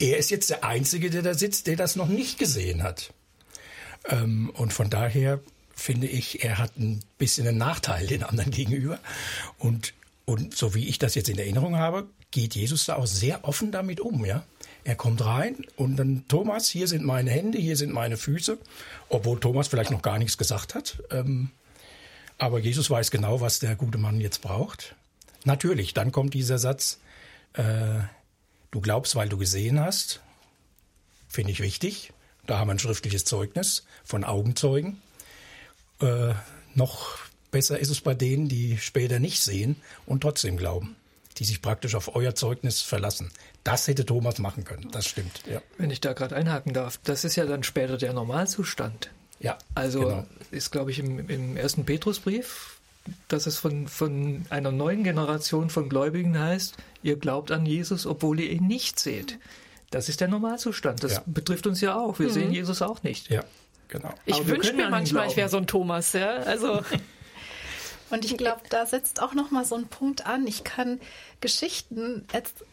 [0.00, 3.12] Er ist jetzt der Einzige, der da sitzt, der das noch nicht gesehen hat.
[4.08, 5.40] Ähm, und von daher
[5.74, 8.98] finde ich, er hat ein bisschen einen Nachteil den anderen gegenüber.
[9.58, 9.92] Und,
[10.24, 13.72] und so wie ich das jetzt in Erinnerung habe, geht Jesus da auch sehr offen
[13.72, 14.44] damit um, ja.
[14.84, 18.56] Er kommt rein und dann, Thomas, hier sind meine Hände, hier sind meine Füße,
[19.10, 21.02] obwohl Thomas vielleicht noch gar nichts gesagt hat.
[21.10, 21.50] Ähm,
[22.38, 24.94] aber Jesus weiß genau, was der gute Mann jetzt braucht.
[25.44, 26.98] Natürlich, dann kommt dieser Satz,
[27.52, 28.00] äh,
[28.70, 30.20] Du glaubst, weil du gesehen hast.
[31.28, 32.12] Finde ich wichtig.
[32.46, 35.00] Da haben wir ein schriftliches Zeugnis von Augenzeugen.
[36.00, 36.34] Äh,
[36.74, 37.18] noch
[37.50, 40.96] besser ist es bei denen, die später nicht sehen und trotzdem glauben,
[41.38, 43.30] die sich praktisch auf euer Zeugnis verlassen.
[43.64, 45.42] Das hätte Thomas machen können, das stimmt.
[45.46, 45.60] Ja.
[45.76, 49.10] Wenn ich da gerade einhaken darf, das ist ja dann später der Normalzustand.
[49.40, 49.58] Ja.
[49.74, 50.26] Also genau.
[50.50, 52.79] ist, glaube ich, im, im ersten Petrusbrief
[53.28, 58.40] dass es von, von einer neuen Generation von Gläubigen heißt, ihr glaubt an Jesus, obwohl
[58.40, 59.38] ihr ihn nicht seht.
[59.90, 61.02] Das ist der Normalzustand.
[61.02, 61.22] Das ja.
[61.26, 62.18] betrifft uns ja auch.
[62.18, 62.32] Wir mhm.
[62.32, 63.30] sehen Jesus auch nicht.
[63.30, 63.44] Ja,
[63.88, 64.14] genau.
[64.24, 66.12] Ich wünsche mir manchmal, ich wäre so ein Thomas.
[66.12, 66.34] Ja?
[66.36, 66.82] Also
[68.10, 70.46] Und ich glaube, da setzt auch noch mal so ein Punkt an.
[70.46, 71.00] Ich kann
[71.40, 72.26] Geschichten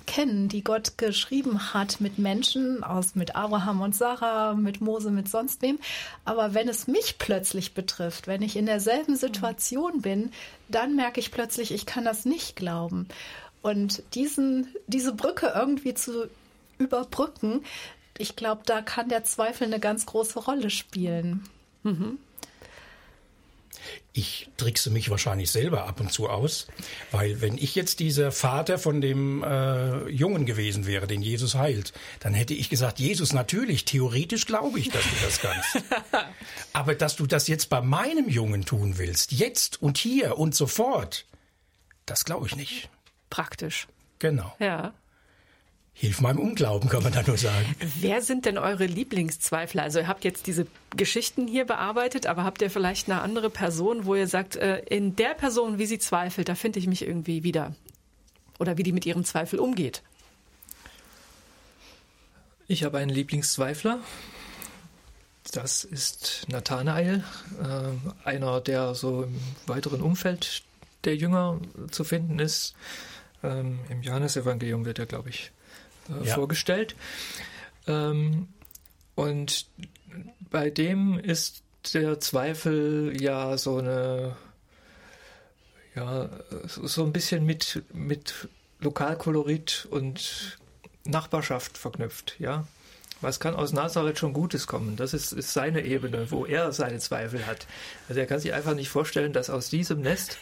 [0.06, 5.30] kennen, die Gott geschrieben hat mit Menschen aus mit Abraham und Sarah, mit Mose, mit
[5.30, 5.80] sonst wem.
[6.26, 10.32] Aber wenn es mich plötzlich betrifft, wenn ich in derselben Situation bin,
[10.68, 13.08] dann merke ich plötzlich, ich kann das nicht glauben.
[13.62, 16.30] Und diesen, diese Brücke irgendwie zu
[16.78, 17.64] überbrücken,
[18.18, 21.44] ich glaube, da kann der Zweifel eine ganz große Rolle spielen.
[21.84, 22.18] Mhm.
[24.14, 26.68] Ich trickse mich wahrscheinlich selber ab und zu aus,
[27.12, 31.94] weil wenn ich jetzt dieser Vater von dem äh, Jungen gewesen wäre, den Jesus heilt,
[32.20, 35.86] dann hätte ich gesagt, Jesus, natürlich, theoretisch glaube ich, dass du das kannst.
[36.74, 41.26] Aber dass du das jetzt bei meinem Jungen tun willst, jetzt und hier und sofort,
[42.06, 42.90] das glaube ich nicht.
[43.30, 43.88] Praktisch.
[44.20, 44.56] Genau.
[44.60, 44.94] Ja.
[46.00, 47.76] Hilf meinem Unglauben, kann man da nur sagen.
[48.00, 49.82] Wer sind denn eure Lieblingszweifler?
[49.82, 54.06] Also ihr habt jetzt diese Geschichten hier bearbeitet, aber habt ihr vielleicht eine andere Person,
[54.06, 57.44] wo ihr sagt, äh, in der Person, wie sie zweifelt, da finde ich mich irgendwie
[57.44, 57.74] wieder?
[58.60, 60.04] Oder wie die mit ihrem Zweifel umgeht?
[62.68, 64.00] Ich habe einen Lieblingszweifler.
[65.52, 67.24] Das ist Nathanael,
[67.60, 70.62] äh, einer, der so im weiteren Umfeld
[71.06, 72.76] der Jünger zu finden ist.
[73.42, 75.52] Ähm, Im Johannesevangelium wird er, glaube ich,
[76.10, 76.36] äh, ja.
[76.36, 76.96] vorgestellt.
[77.88, 78.48] Ähm,
[79.16, 79.66] und
[80.50, 84.36] bei dem ist der Zweifel ja so eine,
[85.96, 86.30] ja,
[86.66, 88.48] so ein bisschen mit, mit
[88.80, 90.58] Lokalkolorit und
[91.06, 92.68] Nachbarschaft verknüpft, ja.
[93.20, 94.96] Was kann aus Nazareth schon Gutes kommen?
[94.96, 97.66] Das ist, ist seine Ebene, wo er seine Zweifel hat.
[98.08, 100.38] Also er kann sich einfach nicht vorstellen, dass aus diesem Nest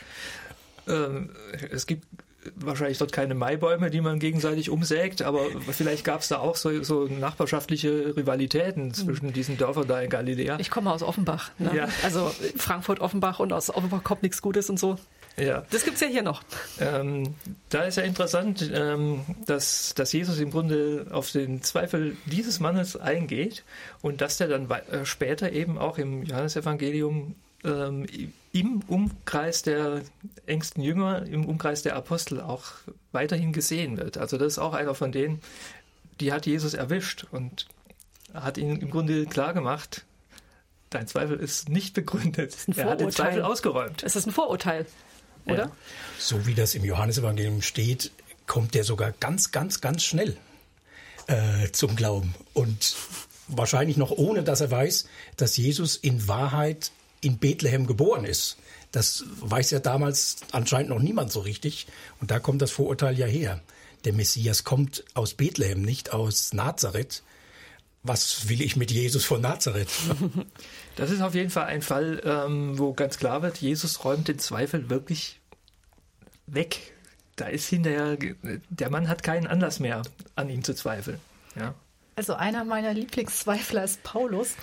[0.87, 1.29] ähm,
[1.71, 2.05] es gibt
[2.55, 6.83] wahrscheinlich dort keine Maibäume, die man gegenseitig umsägt, aber vielleicht gab es da auch so,
[6.83, 10.57] so, nachbarschaftliche Rivalitäten zwischen diesen Dörfern da in Galiläa.
[10.59, 11.51] Ich komme aus Offenbach.
[11.57, 11.71] Ne?
[11.75, 11.87] Ja.
[12.03, 14.97] Also Frankfurt, Offenbach und aus Offenbach kommt nichts Gutes und so.
[15.37, 15.65] Ja.
[15.69, 16.43] Das gibt es ja hier noch.
[16.79, 17.35] Ähm,
[17.69, 22.95] da ist ja interessant, ähm, dass, dass Jesus im Grunde auf den Zweifel dieses Mannes
[22.95, 23.63] eingeht
[24.01, 27.35] und dass der dann äh, später eben auch im Johannesevangelium
[27.65, 28.05] ähm,
[28.51, 30.01] im Umkreis der
[30.45, 32.63] engsten Jünger, im Umkreis der Apostel auch
[33.11, 34.17] weiterhin gesehen wird.
[34.17, 35.41] Also das ist auch einer von denen,
[36.19, 37.67] die hat Jesus erwischt und
[38.33, 40.05] hat ihn im Grunde klar gemacht,
[40.89, 42.55] dein Zweifel ist nicht begründet.
[42.67, 44.03] Ist er hat den Zweifel ausgeräumt.
[44.03, 44.85] Es ist ein Vorurteil,
[45.45, 45.65] oder?
[45.65, 45.71] Ja.
[46.17, 48.11] So wie das im Johannesevangelium steht,
[48.47, 50.37] kommt der sogar ganz, ganz, ganz schnell
[51.27, 52.35] äh, zum Glauben.
[52.53, 52.95] Und
[53.47, 55.07] wahrscheinlich noch ohne, dass er weiß,
[55.37, 56.91] dass Jesus in Wahrheit
[57.25, 58.57] in Bethlehem geboren ist.
[58.91, 61.87] Das weiß ja damals anscheinend noch niemand so richtig.
[62.21, 63.61] Und da kommt das Vorurteil ja her.
[64.05, 67.23] Der Messias kommt aus Bethlehem, nicht aus Nazareth.
[68.03, 69.89] Was will ich mit Jesus von Nazareth?
[70.97, 74.39] Das ist auf jeden Fall ein Fall, ähm, wo ganz klar wird, Jesus räumt den
[74.39, 75.41] Zweifel wirklich
[76.47, 76.93] weg.
[77.35, 78.17] Da ist hinterher,
[78.69, 80.03] der Mann hat keinen Anlass mehr,
[80.35, 81.19] an ihm zu zweifeln.
[81.57, 81.75] Ja.
[82.17, 84.55] Also einer meiner Lieblingszweifler ist Paulus.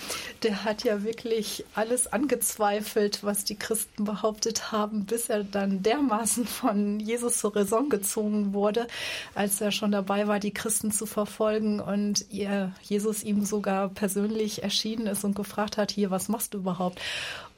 [0.42, 6.46] Der hat ja wirklich alles angezweifelt, was die Christen behauptet haben, bis er dann dermaßen
[6.46, 8.86] von Jesus zur Raison gezogen wurde,
[9.34, 14.62] als er schon dabei war, die Christen zu verfolgen und ihr, Jesus ihm sogar persönlich
[14.62, 17.03] erschienen ist und gefragt hat, hier, was machst du überhaupt?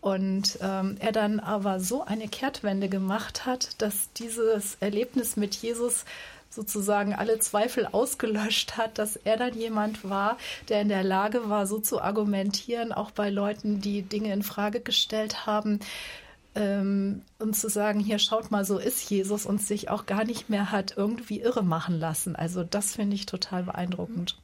[0.00, 6.04] Und ähm, er dann aber so eine Kehrtwende gemacht hat, dass dieses Erlebnis mit Jesus
[6.54, 10.38] sozusagen alle Zweifel ausgelöscht hat, dass er dann jemand war,
[10.68, 14.80] der in der Lage war, so zu argumentieren, auch bei Leuten, die Dinge in Frage
[14.80, 15.80] gestellt haben,
[16.54, 20.50] ähm, und zu sagen, hier schaut mal, so ist Jesus und sich auch gar nicht
[20.50, 22.36] mehr hat irgendwie irre machen lassen.
[22.36, 24.36] Also das finde ich total beeindruckend.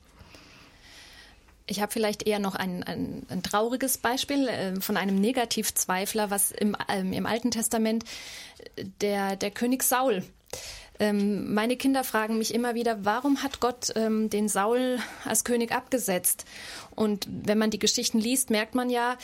[1.67, 6.51] Ich habe vielleicht eher noch ein, ein, ein trauriges Beispiel äh, von einem Negativzweifler, was
[6.51, 8.05] im, ähm, im Alten Testament
[8.77, 10.25] äh, der, der König Saul
[11.01, 15.73] ähm, meine Kinder fragen mich immer wieder, warum hat Gott ähm, den Saul als König
[15.73, 16.45] abgesetzt?
[16.95, 19.17] Und wenn man die Geschichten liest, merkt man ja,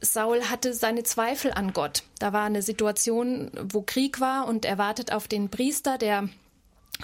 [0.00, 2.02] Saul hatte seine Zweifel an Gott.
[2.18, 6.28] Da war eine Situation, wo Krieg war und er wartet auf den Priester, der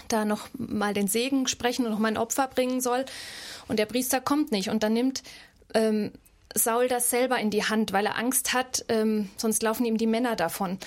[0.08, 3.06] da noch mal den Segen sprechen und noch mal ein Opfer bringen soll.
[3.68, 4.68] Und der Priester kommt nicht.
[4.68, 5.22] Und dann nimmt
[5.72, 6.12] ähm,
[6.54, 10.06] Saul das selber in die Hand, weil er Angst hat, ähm, sonst laufen ihm die
[10.06, 10.78] Männer davon.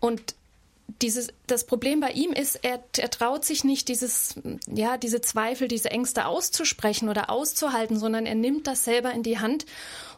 [0.00, 0.34] Und
[0.86, 4.36] dieses, das Problem bei ihm ist, er, er traut sich nicht, dieses,
[4.68, 9.38] ja, diese Zweifel, diese Ängste auszusprechen oder auszuhalten, sondern er nimmt das selber in die
[9.38, 9.66] Hand.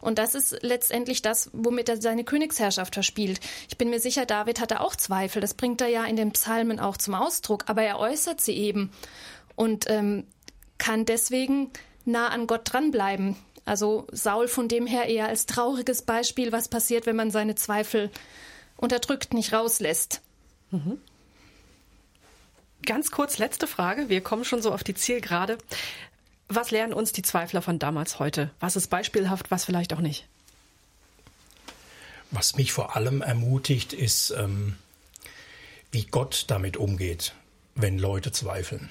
[0.01, 3.41] Und das ist letztendlich das, womit er seine Königsherrschaft verspielt.
[3.69, 5.41] Ich bin mir sicher, David hatte auch Zweifel.
[5.41, 7.65] Das bringt er ja in den Psalmen auch zum Ausdruck.
[7.67, 8.91] Aber er äußert sie eben
[9.55, 10.25] und ähm,
[10.79, 11.71] kann deswegen
[12.05, 13.37] nah an Gott dranbleiben.
[13.65, 18.11] Also Saul von dem her eher als trauriges Beispiel, was passiert, wenn man seine Zweifel
[18.77, 20.21] unterdrückt, nicht rauslässt.
[22.85, 24.09] Ganz kurz letzte Frage.
[24.09, 25.59] Wir kommen schon so auf die Zielgerade.
[26.49, 28.51] Was lernen uns die Zweifler von damals heute?
[28.61, 30.27] Was ist beispielhaft, was vielleicht auch nicht?
[32.31, 34.77] Was mich vor allem ermutigt, ist, ähm,
[35.91, 37.35] wie Gott damit umgeht,
[37.75, 38.91] wenn Leute zweifeln.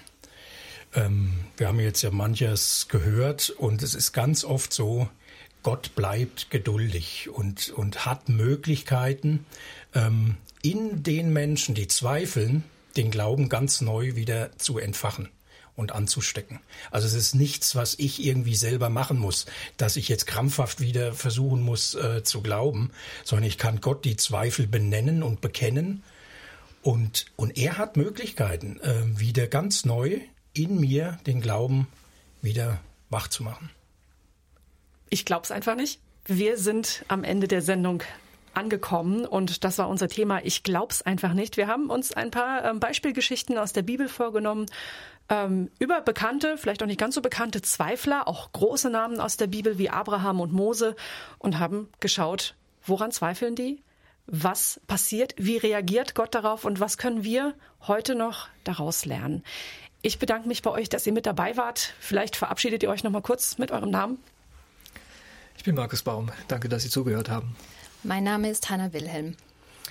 [0.94, 5.10] Ähm, wir haben jetzt ja manches gehört und es ist ganz oft so,
[5.64, 9.46] Gott bleibt geduldig und, und hat Möglichkeiten,
[9.94, 12.64] ähm, in den Menschen, die zweifeln,
[12.98, 15.30] den Glauben ganz neu wieder zu entfachen
[15.76, 16.60] und anzustecken.
[16.90, 19.46] Also es ist nichts, was ich irgendwie selber machen muss,
[19.78, 22.90] dass ich jetzt krampfhaft wieder versuchen muss äh, zu glauben,
[23.24, 26.02] sondern ich kann Gott die Zweifel benennen und bekennen.
[26.82, 30.20] Und, und er hat Möglichkeiten, äh, wieder ganz neu
[30.54, 31.88] in mir den Glauben
[32.42, 32.80] wieder
[33.12, 33.70] wach zu machen.
[35.12, 36.00] Ich glaube es einfach nicht.
[36.26, 38.02] Wir sind am Ende der Sendung
[38.56, 40.44] angekommen und das war unser Thema.
[40.44, 41.58] Ich glaub's einfach nicht.
[41.58, 44.66] Wir haben uns ein paar ähm, Beispielgeschichten aus der Bibel vorgenommen
[45.30, 49.48] ähm, über bekannte, vielleicht auch nicht ganz so bekannte Zweifler, auch große Namen aus der
[49.48, 50.96] Bibel wie Abraham und Mose
[51.40, 53.82] und haben geschaut, woran zweifeln die?
[54.28, 55.36] Was passiert?
[55.38, 56.66] Wie reagiert Gott darauf?
[56.66, 57.54] Und was können wir
[57.88, 59.44] heute noch daraus lernen?
[60.02, 61.94] Ich bedanke mich bei euch, dass ihr mit dabei wart.
[62.00, 64.20] Vielleicht verabschiedet ihr euch noch mal kurz mit eurem Namen.
[65.58, 66.32] Ich bin Markus Baum.
[66.48, 67.56] Danke, dass Sie zugehört haben.
[68.08, 69.36] Mein Name ist Hanna Wilhelm.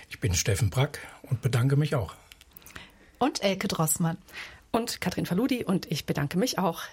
[0.08, 2.14] Ich bin Steffen Brack und bedanke mich auch.
[3.18, 4.18] Und Elke Drossmann.
[4.70, 6.84] Und Katrin Faludi und ich bedanke mich auch.